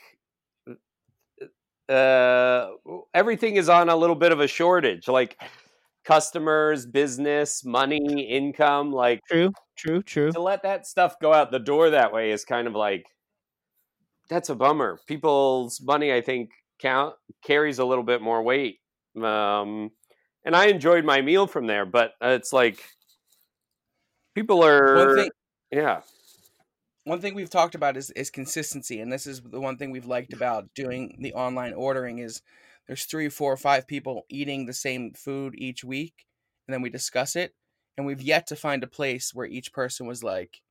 [1.89, 2.69] uh,
[3.13, 5.07] everything is on a little bit of a shortage.
[5.07, 5.41] Like
[6.05, 8.91] customers, business, money, income.
[8.91, 10.31] Like true, true, true.
[10.31, 13.05] to let that stuff go out the door that way is kind of like
[14.29, 14.99] that's a bummer.
[15.07, 18.79] People's money, I think, count carries a little bit more weight.
[19.21, 19.91] Um,
[20.45, 22.79] and I enjoyed my meal from there, but it's like
[24.33, 25.27] people are,
[25.71, 26.01] yeah,
[27.05, 30.05] one thing we've talked about is is consistency, and this is the one thing we've
[30.05, 32.41] liked about doing the online ordering is
[32.87, 36.25] there's three, four, or five people eating the same food each week,
[36.67, 37.53] and then we discuss it,
[37.97, 40.61] and we've yet to find a place where each person was like,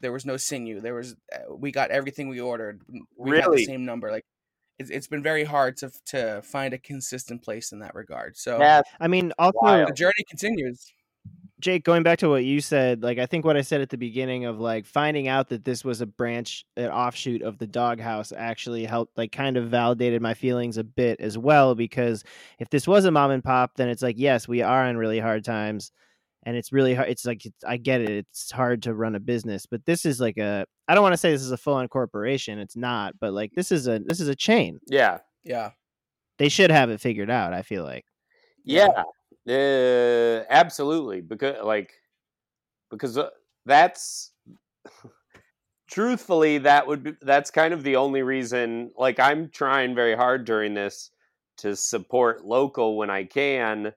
[0.00, 0.80] there was no sinew.
[0.80, 2.82] There was uh, we got everything we ordered.
[3.16, 3.64] We got the Really?
[3.64, 4.10] same number.
[4.10, 4.24] Like
[4.78, 8.36] it's, it's been very hard to to find a consistent place in that regard.
[8.36, 9.88] So Yeah, I mean, also Wild.
[9.88, 10.92] the journey continues.
[11.62, 13.96] Jake, going back to what you said, like I think what I said at the
[13.96, 18.00] beginning of like finding out that this was a branch, an offshoot of the Dog
[18.00, 22.24] Haus actually helped like kind of validated my feelings a bit as well because
[22.58, 25.20] if this was a mom and pop, then it's like, yes, we are in really
[25.20, 25.92] hard times
[26.42, 27.08] and it's really hard.
[27.08, 28.10] It's like, it's, I get it.
[28.10, 31.18] It's hard to run a business, but this is like a, I don't want to
[31.18, 32.58] say this is a full on corporation.
[32.58, 34.80] It's not, but like this is a, this is a chain.
[34.88, 35.70] yeah, Yeah.
[36.38, 37.54] They should have it figured out.
[37.54, 38.04] I feel like.
[38.64, 39.04] yeah,
[39.48, 41.20] uh, absolutely.
[41.20, 41.92] Because like,
[42.90, 43.30] because uh,
[43.66, 44.32] that's
[45.90, 48.90] truthfully that would be that's kind of the only reason.
[48.96, 51.10] Like, I'm trying very hard during this
[51.58, 53.92] to support local when I can,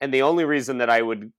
[0.00, 1.32] and the only reason that I would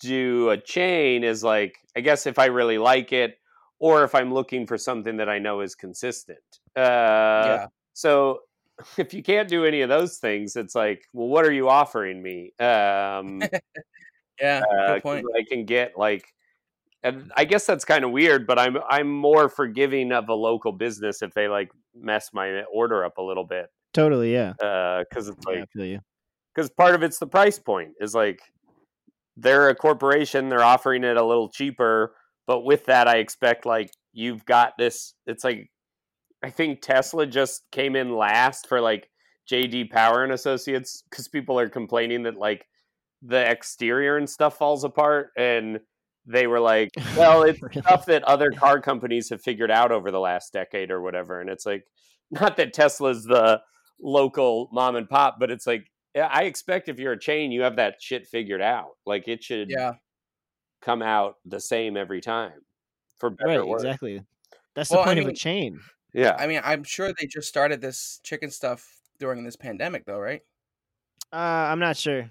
[0.00, 3.38] do a chain is like, I guess if I really like it.
[3.80, 6.38] Or if I'm looking for something that I know is consistent.
[6.76, 7.66] Uh, yeah.
[7.92, 8.40] So
[8.98, 12.22] if you can't do any of those things, it's like, well, what are you offering
[12.22, 12.52] me?
[12.58, 13.42] Um,
[14.40, 14.62] Yeah.
[14.68, 15.24] uh, Good point.
[15.24, 16.24] 'cause I can get like,
[17.04, 20.72] and I guess that's kind of weird, but I'm I'm more forgiving of a local
[20.72, 24.32] business if they like mess my order up a little bit, Totally.
[24.32, 24.54] Yeah.
[24.58, 25.68] because it's like
[26.54, 28.40] because part of it's the price point is like
[29.36, 32.16] they're a corporation, they're offering it a little cheaper,
[32.48, 35.14] but with that, I expect like you've got this.
[35.26, 35.70] It's like
[36.44, 39.08] I think Tesla just came in last for like
[39.50, 42.66] JD Power and Associates because people are complaining that like
[43.22, 45.80] the exterior and stuff falls apart, and
[46.26, 47.80] they were like, "Well, it's Really?
[47.80, 51.48] stuff that other car companies have figured out over the last decade or whatever." And
[51.48, 51.84] it's like,
[52.30, 53.62] not that Tesla's the
[54.00, 57.76] local mom and pop, but it's like, I expect if you're a chain, you have
[57.76, 58.92] that shit figured out.
[59.06, 59.94] Like it should Yeah.
[60.82, 62.60] come out the same every time,
[63.18, 63.72] for better Right.
[63.72, 64.22] Exactly.
[64.74, 65.80] That's Well, the I point of a chain.
[66.14, 68.88] Yeah, I mean, I'm sure they just started this chicken stuff
[69.18, 70.42] during this pandemic, though, right?
[71.32, 72.30] Uh, I'm not sure.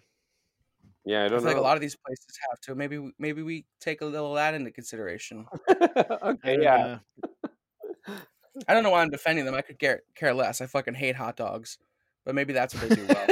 [1.05, 1.23] yeah.
[1.23, 2.75] I I don't feel like a lot of these places have to.
[2.75, 5.45] Maybe we- maybe we take a little of that into consideration.
[6.23, 6.99] okay, yeah.
[8.67, 9.55] I don't know why I'm defending them.
[9.55, 10.61] I could care care less.
[10.61, 11.77] I fucking hate hot dogs,
[12.23, 13.27] but maybe that's what they do well.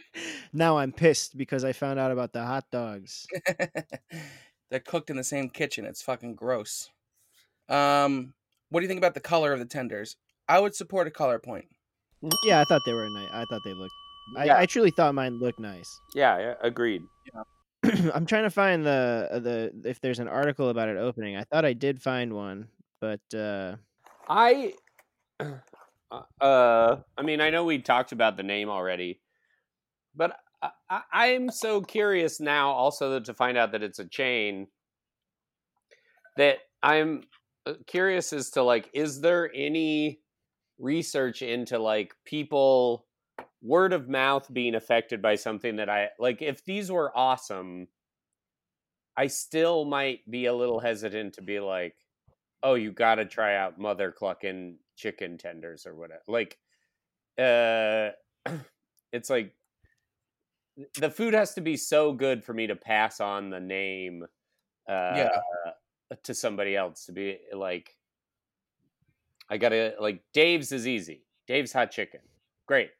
[0.52, 3.26] now I'm pissed because I found out about the hot dogs.
[4.70, 5.84] They're cooked in the same kitchen.
[5.84, 6.90] It's fucking gross.
[7.68, 8.34] Um,
[8.70, 10.16] what do you think about the color of the tenders?
[10.48, 11.66] I would support a color point.
[12.44, 13.30] Yeah, I thought they were nice.
[13.32, 13.92] I thought they looked.
[14.36, 14.56] Yeah.
[14.56, 15.88] I, I truly thought mine looked nice.
[16.14, 17.02] yeah, yeah, agreed.
[18.14, 21.36] I'm trying to find the uh, the if there's an article about it opening.
[21.36, 22.68] I thought I did find one,
[23.00, 23.76] but uh,
[24.28, 24.72] I,
[26.40, 29.20] uh, I mean, I know we talked about the name already,
[30.14, 34.68] but I, I, I'm so curious now also to find out that it's a chain.
[36.36, 37.22] That I'm uh,
[37.86, 40.20] curious as to like, is there any
[40.78, 43.06] research into like people
[43.62, 46.42] word of mouth being affected by something that I like?
[46.42, 47.88] If these were awesome,
[49.16, 51.96] I still might be a little hesitant to be like,
[52.62, 56.22] oh, you got to try out mother clucking chicken tenders or whatever.
[56.28, 56.58] Like,
[57.38, 58.10] uh,
[59.12, 59.54] it's like
[60.98, 64.24] the food has to be so good for me to pass on the name,
[64.88, 65.40] uh, Yeah.
[66.24, 67.96] To somebody else to be like,
[69.50, 71.22] I gotta like Dave's is easy.
[71.46, 72.20] Dave's hot chicken,
[72.66, 72.90] great.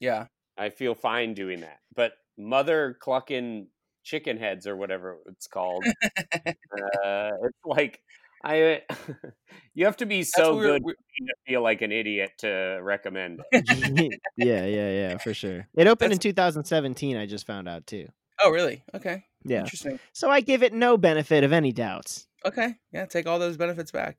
[0.00, 0.26] Yeah,
[0.58, 1.80] I feel fine doing that.
[1.94, 3.68] But mother clucking
[4.02, 5.84] chicken heads or whatever it's called,
[6.46, 8.00] uh, it's like
[8.44, 8.82] I.
[9.74, 12.78] you have to be so we were- good we- to feel like an idiot to
[12.82, 13.40] recommend.
[13.52, 14.20] it.
[14.36, 15.66] yeah, yeah, yeah, for sure.
[15.74, 17.16] It opened in 2017.
[17.16, 18.08] I just found out too.
[18.42, 18.82] Oh, really?
[18.94, 19.24] Okay.
[19.44, 20.00] Yeah, Interesting.
[20.12, 22.26] so I give it no benefit of any doubts.
[22.44, 22.78] Okay.
[22.92, 24.18] Yeah, take all those benefits back.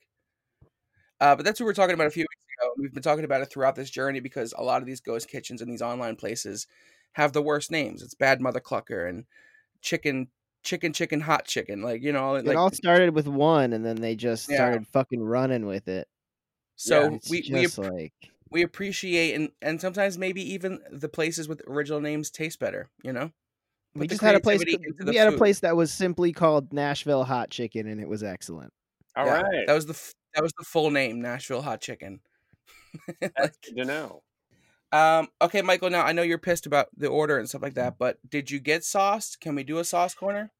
[1.19, 2.73] Uh, but that's what we are talking about a few weeks ago.
[2.77, 5.61] We've been talking about it throughout this journey because a lot of these ghost kitchens
[5.61, 6.67] and these online places
[7.13, 8.01] have the worst names.
[8.03, 9.25] It's Bad Mother Clucker and
[9.81, 10.29] Chicken,
[10.63, 11.81] Chicken, Chicken, Hot Chicken.
[11.83, 14.55] Like you know, It like all started with one, and then they just Yeah.
[14.55, 16.07] started fucking running with it.
[16.75, 18.13] so It's we we ap- like
[18.51, 22.89] we appreciate and and sometimes maybe even the places with original names taste better.
[23.03, 23.31] You know,
[23.95, 24.63] we just had a place.
[24.63, 28.07] creativity co- We had a place that was simply called Nashville Hot Chicken, and it
[28.07, 28.71] was excellent.
[29.15, 32.19] All right, Yeah, that was the that was the full name, Nashville Hot Chicken.
[33.21, 34.21] that's good to know.
[34.91, 35.89] Um, okay, Michael.
[35.89, 38.59] Now I know you're pissed about the order and stuff like that, but did you
[38.59, 39.39] get sauced?
[39.39, 40.51] Can we do a sauce corner?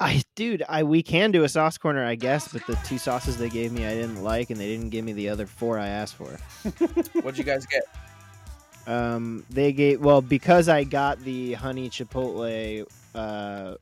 [0.00, 3.36] I, dude, I we can do a sauce corner, I guess, but the two sauces
[3.36, 5.88] they gave me I didn't like, and they didn't give me the other four I
[5.88, 6.38] asked for.
[7.20, 7.82] What'd you guys get?
[8.88, 13.74] Um, they gave well because I got the honey chipotle uh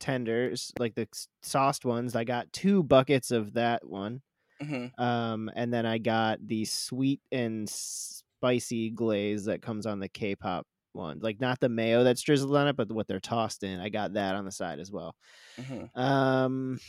[0.00, 1.08] tenders, like the
[1.42, 2.14] sauced ones.
[2.16, 4.22] I got two buckets of that one,
[4.60, 10.08] hmm Um, and then I got the sweet and spicy glaze that comes on the
[10.08, 13.80] K-pop one, like not the mayo that's drizzled on it, but what they're tossed in.
[13.80, 15.14] I got that on the side as well.
[15.58, 16.80] hmm Um,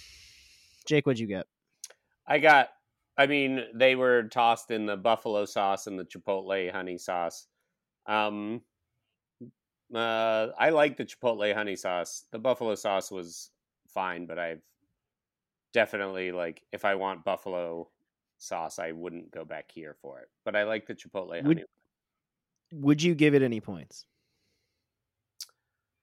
[0.85, 1.47] Jake, what'd you get?
[2.27, 2.69] I got.
[3.17, 7.47] I mean, they were tossed in the buffalo sauce and the chipotle honey sauce.
[8.05, 8.61] Um,
[9.93, 12.25] uh, I like the chipotle honey sauce.
[12.31, 13.51] The buffalo sauce was
[13.87, 14.61] fine, but I've
[15.73, 17.89] definitely like if I want buffalo
[18.37, 20.29] sauce, I wouldn't go back here for it.
[20.45, 21.65] But I like the chipotle Would- honey.
[22.73, 24.05] Would you give it any points?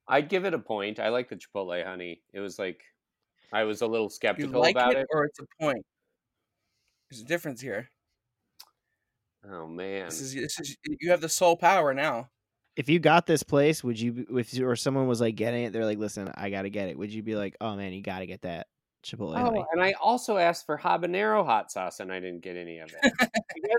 [0.07, 0.99] I'd give it a point.
[1.01, 2.23] I like the chipotle honey.
[2.33, 2.83] It was like
[3.53, 5.07] I was a little You skeptical like about it, it.
[5.11, 5.85] or it's a point.
[7.11, 7.89] There's a difference here.
[9.45, 10.07] Oh man.
[10.07, 12.29] This is this is you have the sole power now.
[12.77, 15.85] If you got this place, would you, if or someone was like getting it, they're
[15.85, 18.43] like, "Listen, I gotta get it." Would you be like, "Oh man, you gotta get
[18.43, 18.69] that
[19.05, 19.37] chipotle"?
[19.37, 22.57] Oh, honey?" Oh, and I also asked for habanero hot sauce, and I didn't get
[22.57, 23.31] any of it.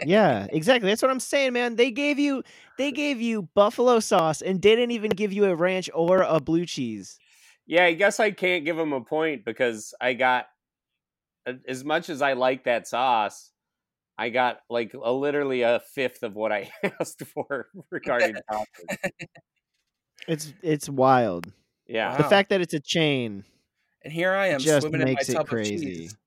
[0.06, 0.90] Yeah, exactly.
[0.90, 1.76] That's what I'm saying, man.
[1.76, 2.44] They gave you
[2.78, 6.66] they gave you buffalo sauce and didn't even give you a ranch or a blue
[6.66, 7.20] cheese.
[7.66, 10.48] yeah, I guess I can't give him a point because I got
[11.68, 13.52] as much as I like that sauce.
[14.20, 18.98] I got like a, literally a fifth of what I asked for regarding sauces.
[20.28, 21.52] It's it's wild.
[21.88, 23.46] Yeah, The fact that it's a chain
[24.04, 26.10] And here I am just swimming in my makes it tub crazy.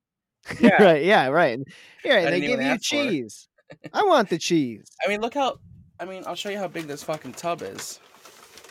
[0.59, 0.82] Yeah.
[0.82, 1.61] right, yeah, right.
[2.03, 3.11] Here, I they give you ask for it.
[3.11, 3.49] cheese.
[3.93, 4.84] I want the cheese.
[5.05, 5.59] I mean, look how.
[6.01, 8.01] I mean, I'll show you how big this fucking tub is.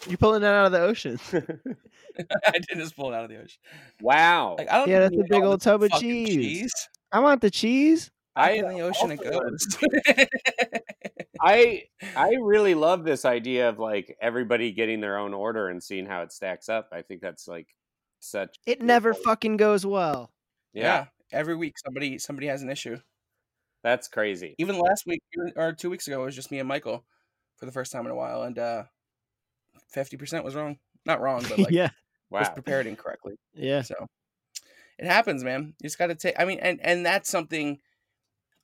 [0.06, 1.18] You're pulling that out of the ocean.
[1.34, 3.60] I did just pull it out of the ocean.
[4.02, 4.56] wow.
[4.58, 4.90] Like I don't.
[4.90, 6.74] Yeah, that's a big old tub of fucking cheese.
[7.14, 8.12] I want the cheese.
[8.36, 9.78] Back I in the ocean it also- goes.
[11.42, 11.84] I
[12.16, 16.22] I really love this idea of like everybody getting their own order and seeing how
[16.22, 16.90] it stacks up.
[16.92, 17.68] I think that's like
[18.20, 18.58] such.
[18.66, 20.32] It never fucking goes well.
[20.74, 21.06] Yeah, yeah.
[21.40, 22.98] Every week somebody somebody has an issue.
[23.84, 24.56] that's crazy.
[24.60, 25.22] Even last week
[25.56, 27.04] or two weeks ago, it was just me and Michael
[27.58, 28.84] for the first time in a while, and uh
[29.90, 30.78] fifty percent was wrong.
[31.06, 31.90] Not wrong, but like yeah,
[32.30, 32.54] was Wow.
[32.54, 33.34] prepared incorrectly.
[33.56, 33.82] yeah.
[33.82, 33.96] So
[35.00, 35.74] it happens, man.
[35.82, 36.36] You just got to take.
[36.40, 37.80] I mean, and and that's something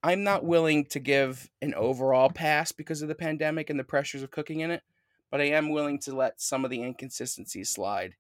[0.08, 4.24] I'm not willing to give an overall pass because of the pandemic and the pressures
[4.24, 4.82] of cooking in it,
[5.30, 8.16] but I am willing to let some of the inconsistencies slide.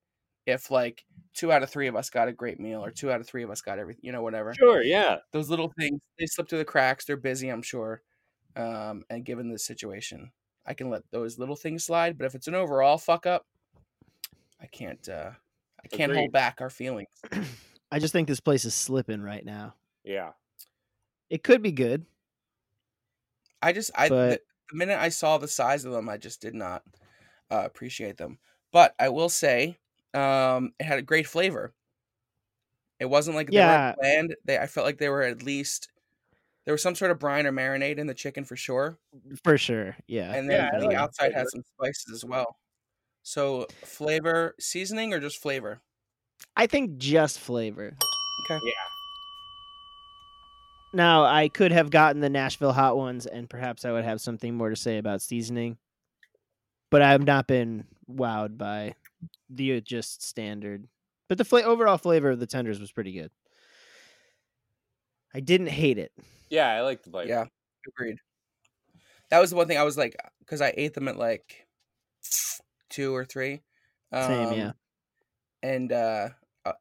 [0.46, 3.22] If like two out of three of us got a great meal, or two out
[3.22, 4.54] of three of us got everything, you know, whatever.
[4.54, 4.82] Sure.
[4.82, 5.20] Yeah.
[5.32, 7.06] Those little things they slip through the cracks.
[7.06, 8.02] They're busy, I'm sure.
[8.58, 10.32] Um, and given the situation,
[10.66, 12.18] I can let those little things slide.
[12.18, 13.46] But if it's an overall fuck up,
[14.62, 15.08] I can't.
[15.08, 15.32] uh
[15.84, 16.20] I can't Agreed.
[16.24, 17.08] hold back our feelings.
[17.92, 19.76] I just think this place is slipping right now.
[20.04, 20.32] Yeah.
[21.30, 22.05] It could be good.
[23.61, 24.39] I just I But- the,
[24.71, 26.84] the minute I saw the size of them, I just did not
[27.51, 28.39] uh, appreciate them.
[28.71, 29.78] But I will say,
[30.13, 31.73] um, it had a great flavor.
[32.99, 33.89] It wasn't like they Yeah.
[33.91, 34.36] were bland.
[34.45, 35.89] They I felt like they were at least
[36.65, 38.97] there was some sort of brine or marinade in the chicken for sure,
[39.43, 39.95] For sure.
[40.07, 40.34] Yeah.
[40.34, 42.57] and then Yeah, the outside had some spices as well.
[43.23, 45.80] So flavor, seasoning, or just flavor?
[46.57, 47.95] I think just flavor.
[48.51, 48.59] Okay.
[48.65, 48.71] Yeah.
[50.94, 54.56] Now, I could have gotten the Nashville hot ones, and perhaps I would have something
[54.56, 55.78] more to say about seasoning.
[56.90, 58.96] But I've not been wowed by
[59.50, 60.88] the uh, just standard.
[61.28, 63.32] But the fla- overall flavor of the tenders was pretty good.
[65.34, 66.14] I didn't hate it.
[66.50, 66.70] Yeah.
[66.70, 67.30] I like the flavor.
[67.30, 67.46] Yeah,
[67.86, 68.18] agreed.
[69.30, 71.68] That was the one thing I was like, because I ate them at like
[72.90, 73.62] two or three.
[74.14, 74.68] Same, yeah.
[74.68, 74.74] Um,
[75.64, 76.30] And uh,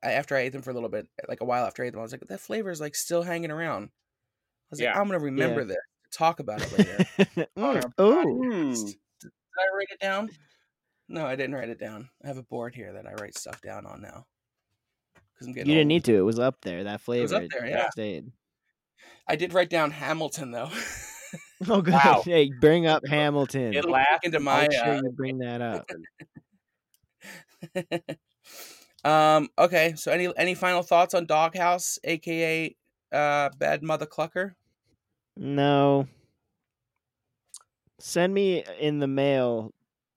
[0.03, 2.01] after I ate them for a little bit, like a while after I ate them,
[2.01, 3.84] I was like, that flavor is like still hanging around.
[3.84, 5.76] I was like, I'm gonna remember this
[6.16, 7.47] talk about it later.
[7.57, 8.72] Mm, our oh, Hmm.
[8.72, 10.28] Did I write it down?
[11.09, 12.09] No, I didn't write it down.
[12.24, 14.26] I have a board here that I write stuff down on now.
[15.34, 15.70] Because I'm getting.
[15.70, 15.74] you getting.
[15.74, 16.16] didn't need to.
[16.16, 16.84] It was up there.
[16.84, 17.91] That flavor was up there, yeah.
[17.91, 18.30] stayed.
[19.28, 20.70] I did write down Hamilton though.
[21.68, 22.05] Oh, god!
[22.05, 22.22] Wow.
[22.24, 23.72] Hey, bring up Hamilton.
[23.74, 24.62] It laughed into my.
[24.62, 25.91] Make sure uh, you bring that up.
[29.07, 29.49] Um.
[29.59, 29.95] Okay.
[29.97, 32.75] So any any final thoughts on Dog Haus, aka
[33.13, 34.55] uh, Bad Mother Clucker?
[35.37, 36.09] No.
[37.99, 39.73] Send me in the mail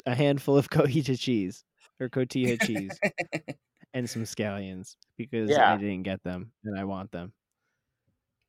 [0.05, 1.63] a handful of cotija cheese
[1.99, 2.99] or cotija cheese
[3.93, 5.73] and some scallions because Yeah.
[5.73, 7.33] I didn't get them and I want them.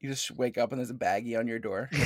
[0.01, 1.91] You just wake up and there's a baggie on your door.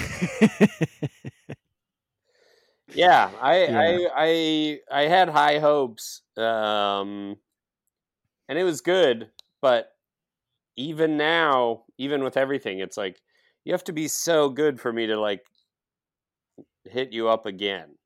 [2.89, 3.79] Yeah, I, Yeah.
[3.81, 7.37] I I I had high hopes, um,
[8.49, 9.31] and it was good.
[9.61, 9.93] But
[10.77, 13.21] even now, even with everything, it's like
[13.65, 15.45] you have to be so good for me to like
[16.85, 17.97] hit you up again.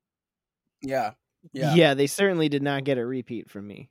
[0.81, 1.11] Yeah.
[1.53, 1.75] yeah.
[1.75, 1.93] Yeah.
[1.93, 3.89] they certainly did not get a repeat from me.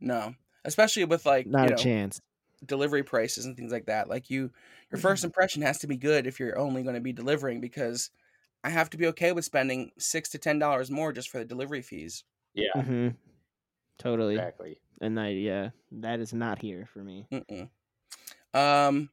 [0.00, 0.34] No.
[0.64, 2.20] Especially with like Not you a know, chance.
[2.66, 4.08] delivery prices and things like that.
[4.08, 4.50] Like you,
[4.90, 8.10] your first impression has to be good if you're only going to be delivering because
[8.64, 11.44] I have to be okay with spending six to ten dollars more just for the
[11.44, 12.24] delivery fees.
[12.54, 13.08] Yeah, hmm
[13.98, 14.34] Totally.
[14.34, 14.80] exactly.
[15.00, 17.26] And I yeah, that is not here for me.
[17.32, 17.68] Mm-mm.
[18.54, 19.10] Um,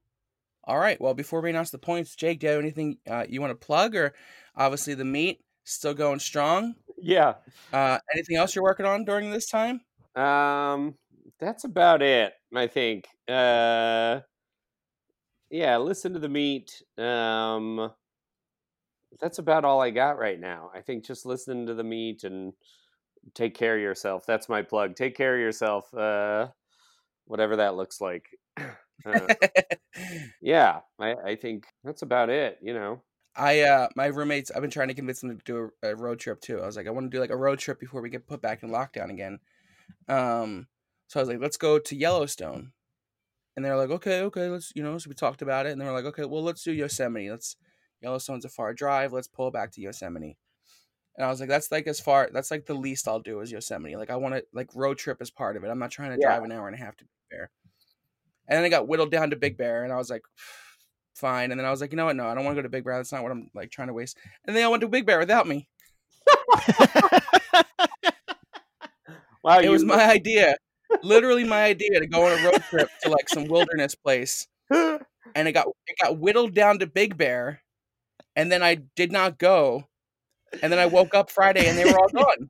[0.63, 0.99] all right.
[0.99, 3.65] Well, before we announce the points, Jake, do you have anything uh, you want to
[3.65, 3.95] plug?
[3.95, 4.13] Or
[4.55, 6.75] obviously the meet still going strong.
[6.97, 7.35] Yeah.
[7.71, 9.81] Uh, anything else you're working on during this time?
[10.15, 10.95] Um,
[11.39, 12.33] that's about it.
[12.53, 13.07] I think.
[13.27, 14.21] Uh,
[15.49, 16.81] yeah, listen to the meat.
[16.97, 17.91] Um,
[19.19, 20.71] that's about all I got right now.
[20.73, 22.53] I think just listening to the meat and
[23.33, 24.25] take care of yourself.
[24.25, 24.95] That's my plug.
[24.95, 25.93] Take care of yourself.
[25.93, 26.47] Uh,
[27.25, 28.25] whatever that looks like.
[29.05, 29.27] Uh,
[30.41, 32.57] yeah, I, I think that's about it.
[32.61, 33.01] You know.
[33.35, 36.19] I uh my roommates I've been trying to convince them to do a, a road
[36.19, 36.61] trip too.
[36.61, 38.41] I was like I want to do like a road trip before we get put
[38.41, 39.39] back in lockdown again.
[40.07, 40.67] Um
[41.07, 42.71] so I was like let's go to Yellowstone.
[43.55, 45.85] And they're like okay, okay, let's you know, so we talked about it and they
[45.85, 47.29] were like okay, well let's do Yosemite.
[47.29, 47.57] Let's
[48.01, 49.11] Yellowstone's a far drive.
[49.11, 50.37] Let's pull back to Yosemite.
[51.17, 53.51] And I was like that's like as far that's like the least I'll do is
[53.51, 53.95] Yosemite.
[53.95, 55.69] Like I want to like road trip as part of it.
[55.69, 56.27] I'm not trying to Yeah.
[56.27, 57.49] drive an hour and a half to Big Bear.
[58.47, 60.23] And then I got whittled down to Big Bear and I was like
[61.15, 61.51] fine.
[61.51, 62.15] And then I was like, you know what?
[62.17, 62.97] No, I don't want to go to Big Bear.
[62.97, 64.17] That's not what I'm like trying to waste.
[64.45, 65.67] And they all went to Big Bear without me.
[69.43, 70.55] Wow, It was my idea,
[71.03, 74.97] literally my idea to go on a road trip to like some wilderness place, and
[75.35, 77.61] it got it got whittled down to Big Bear,
[78.35, 79.87] and then I did not go,
[80.61, 82.49] and then I woke up Friday and they were all gone.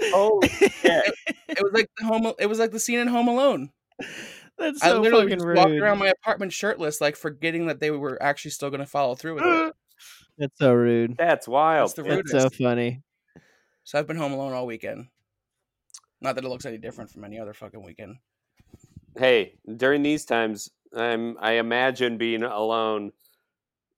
[0.14, 1.14] oh, shit.
[1.48, 2.32] It was like the home.
[2.38, 3.70] It was like the scene in Home Alone.
[4.58, 5.56] That's I so literally fucking just rude.
[5.56, 9.14] walked around my apartment shirtless, like forgetting that they were actually still going to follow
[9.14, 9.74] through with it.
[10.38, 11.16] That's so rude.
[11.18, 11.88] That's wild.
[11.88, 12.22] That's the man.
[12.24, 13.02] That's so funny.
[13.84, 15.08] So I've been home alone all weekend.
[16.20, 18.16] Not that it looks any different from any other fucking weekend.
[19.18, 23.12] hey, during these times, I'm I imagine being alone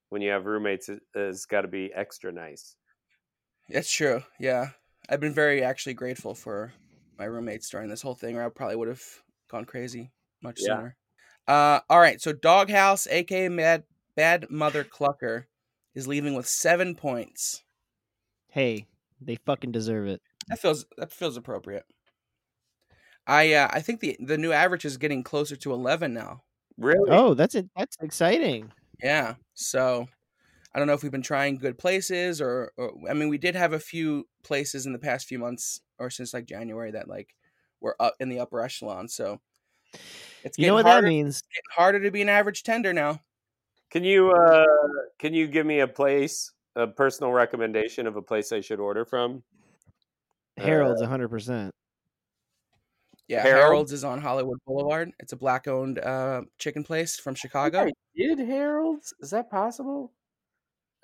[0.09, 2.77] when you have roommates is- has got to be extra nice.
[3.75, 4.23] It's true.
[4.39, 4.71] Yeah.
[5.09, 6.73] I've been very actually grateful for
[7.19, 9.03] my roommates during this whole thing, or I probably would have
[9.49, 10.13] gone crazy
[10.43, 10.77] much Yeah.
[10.77, 10.97] sooner.
[11.49, 12.21] Uh, all right.
[12.21, 15.45] So Dog Haus, aka Mad Bad Mother Clucker,
[15.95, 17.65] is leaving with seven points.
[18.49, 18.87] Hey,
[19.21, 20.21] they fucking deserve it.
[20.49, 21.85] That feels that feels appropriate.
[23.27, 26.43] I uh, I think the the new average is getting closer to eleven now.
[26.77, 27.11] Really?
[27.11, 27.69] Oh, that's it.
[27.77, 28.73] That's exciting.
[29.03, 29.35] Yeah.
[29.55, 30.09] So
[30.75, 33.55] I don't know if we've been trying good places or, or I mean we did
[33.55, 37.35] have a few places in the past few months or since like January that like
[37.81, 39.09] were up in the upper echelon.
[39.09, 39.41] So
[40.43, 41.43] it's You know what harder, that means?
[41.43, 43.21] getting harder to be an average tender now.
[43.91, 44.65] Can you uh
[45.19, 49.05] can you give me a place, a personal recommendation of a place I should order
[49.05, 49.43] from?
[50.57, 51.73] Harold's hundred percent.
[53.29, 53.63] Yeah, Harold?
[53.65, 55.11] Harold's is on Hollywood Boulevard.
[55.19, 57.85] It's a black owned uh, chicken place from Chicago.
[57.87, 59.15] I did Harold's?
[59.21, 60.13] Is that possible?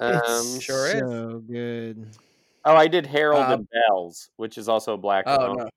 [0.01, 1.01] Um, It's sure is.
[1.01, 2.09] so good.
[2.65, 5.69] oh, I did Harold Uh, and Bells, which is also a black Oh no.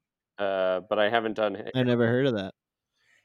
[0.46, 2.54] Uh, but I haven't done I never heard of that.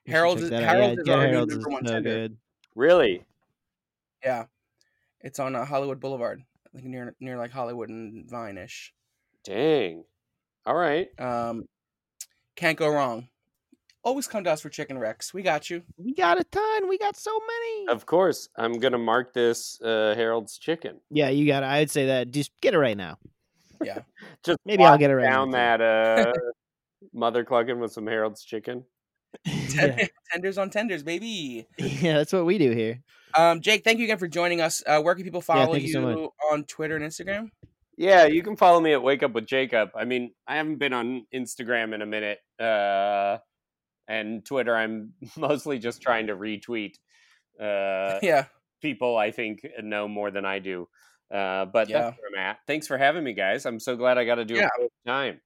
[0.05, 0.69] You should Harold's check is- that out.
[0.77, 2.11] Harold's yeah, is get our new Harold's number one so tender.
[2.11, 2.37] good.
[2.75, 3.25] really.
[4.25, 4.45] Yeah.
[5.21, 6.43] It's on uh, Hollywood Boulevard.
[6.75, 8.93] I think near near like Hollywood and Vine ish.
[9.45, 10.05] Dang.
[10.67, 11.09] All right.
[11.21, 11.67] Um,
[12.55, 13.29] can't go wrong.
[14.07, 15.35] Always come to us for chicken Rex.
[15.35, 15.83] We got you.
[15.99, 16.89] We got a ton.
[16.89, 17.89] We got so many.
[17.89, 21.01] Of course, I'm gonna mark this uh, Harold's chicken.
[21.11, 21.65] Yeah, you got.
[21.65, 22.31] I'd say that.
[22.31, 23.19] Just get it right now.
[23.83, 24.03] Yeah.
[24.45, 26.33] Just Maybe I'll get it right down now, that uh,
[27.13, 28.85] mother clucking with some Harold's chicken.
[29.45, 30.07] yeah.
[30.31, 31.67] tenders on tenders, baby.
[31.77, 33.03] yeah, that's what we do here.
[33.37, 34.85] Um, Jake, thank you again for joining us.
[34.87, 37.51] Uh, where can people follow thank you you so on Twitter and Instagram?
[37.99, 39.91] Yeah, you can follow me at Wake Up with Jacob.
[39.97, 43.39] I mean, I haven't been on Instagram in a minute, uh,
[44.09, 44.77] and Twitter.
[44.77, 46.95] I'm mostly just trying to retweet
[47.61, 48.47] uh, yeah.
[48.83, 50.89] people I think know more than I do.
[51.33, 52.03] Uh, but Yeah.
[52.03, 52.59] that's where I'm at.
[52.67, 53.67] Thanks for having me, guys.
[53.67, 54.67] I'm so glad I got to do Yeah.
[54.67, 55.41] it full time.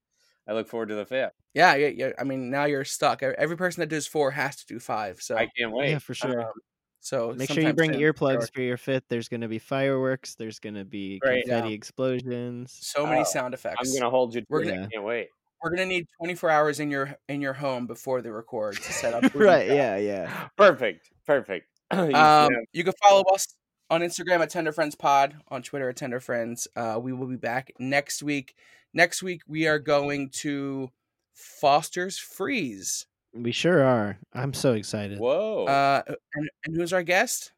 [0.48, 1.32] I look forward to the fifth.
[1.54, 2.10] Yeah, yeah, yeah.
[2.18, 3.22] I mean, now you're stuck.
[3.22, 5.20] Every person that does four has to do five.
[5.20, 5.90] So, I can't wait.
[5.90, 6.42] Yeah, for sure.
[6.42, 6.52] Um,
[7.00, 9.04] so Make sure you bring earplugs for your fifth.
[9.08, 10.34] There's going to be fireworks.
[10.34, 11.44] There's going to be Great.
[11.44, 11.74] confetti Yeah.
[11.74, 12.76] explosions.
[12.82, 13.76] So many Oh, sound effects.
[13.80, 14.42] I'm gonna hold you.
[14.42, 15.28] To We're gonna- I can't wait.
[15.62, 19.12] We're gonna need 24 hours in your in your home before they record to set
[19.14, 19.22] up.
[19.34, 19.66] right?
[19.68, 19.76] got.
[19.76, 20.48] Yeah, yeah.
[20.56, 21.10] Perfect.
[21.26, 21.66] Perfect.
[21.92, 23.46] You can Um, have- you can follow us
[23.90, 26.68] on Instagram at Tender Friends Pod, on Twitter at Tender Friends.
[26.76, 28.54] Uh, we will be back next week.
[28.94, 30.90] Next week we are going to
[31.34, 33.06] Foster's Freeze.
[33.34, 34.18] We sure are.
[34.32, 35.18] I'm so excited.
[35.18, 35.64] Whoa.
[35.66, 36.02] Uh,
[36.34, 37.52] and, and who's our guest?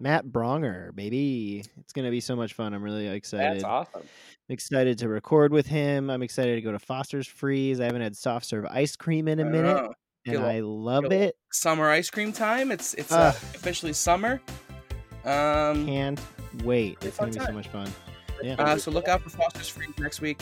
[0.00, 1.62] Matt Braunger, baby.
[1.78, 2.72] It's going to be so much fun.
[2.74, 3.56] I'm really excited.
[3.56, 4.02] That's awesome.
[4.48, 6.08] excited to record with him.
[6.10, 7.80] I'm excited to go to Foster's Freeze.
[7.80, 9.76] I haven't had soft serve ice cream in a minute.
[9.76, 9.92] Oh,
[10.26, 11.36] and Feel- I love it.
[11.52, 12.72] Summer ice cream time.
[12.72, 14.40] It's it's uh, officially summer.
[15.24, 16.20] Um, Can't
[16.64, 16.98] wait.
[17.02, 17.90] It's gonna be so much fun.
[18.42, 18.54] Yeah.
[18.58, 20.40] uh, so look out for Foster's Freeze next week.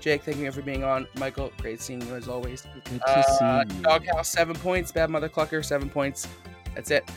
[0.00, 1.08] Jake, thank you for being on.
[1.18, 2.66] Michael, great seeing you as always.
[2.84, 3.82] Good to Uh, see you.
[3.82, 4.92] Dog Haus seven points.
[4.92, 6.28] Bad Mother Clucker seven points.
[6.74, 7.08] That's it.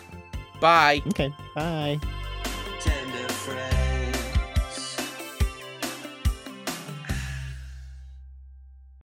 [0.62, 1.01] Bye.
[1.07, 1.34] Okay.
[1.55, 1.99] Bye.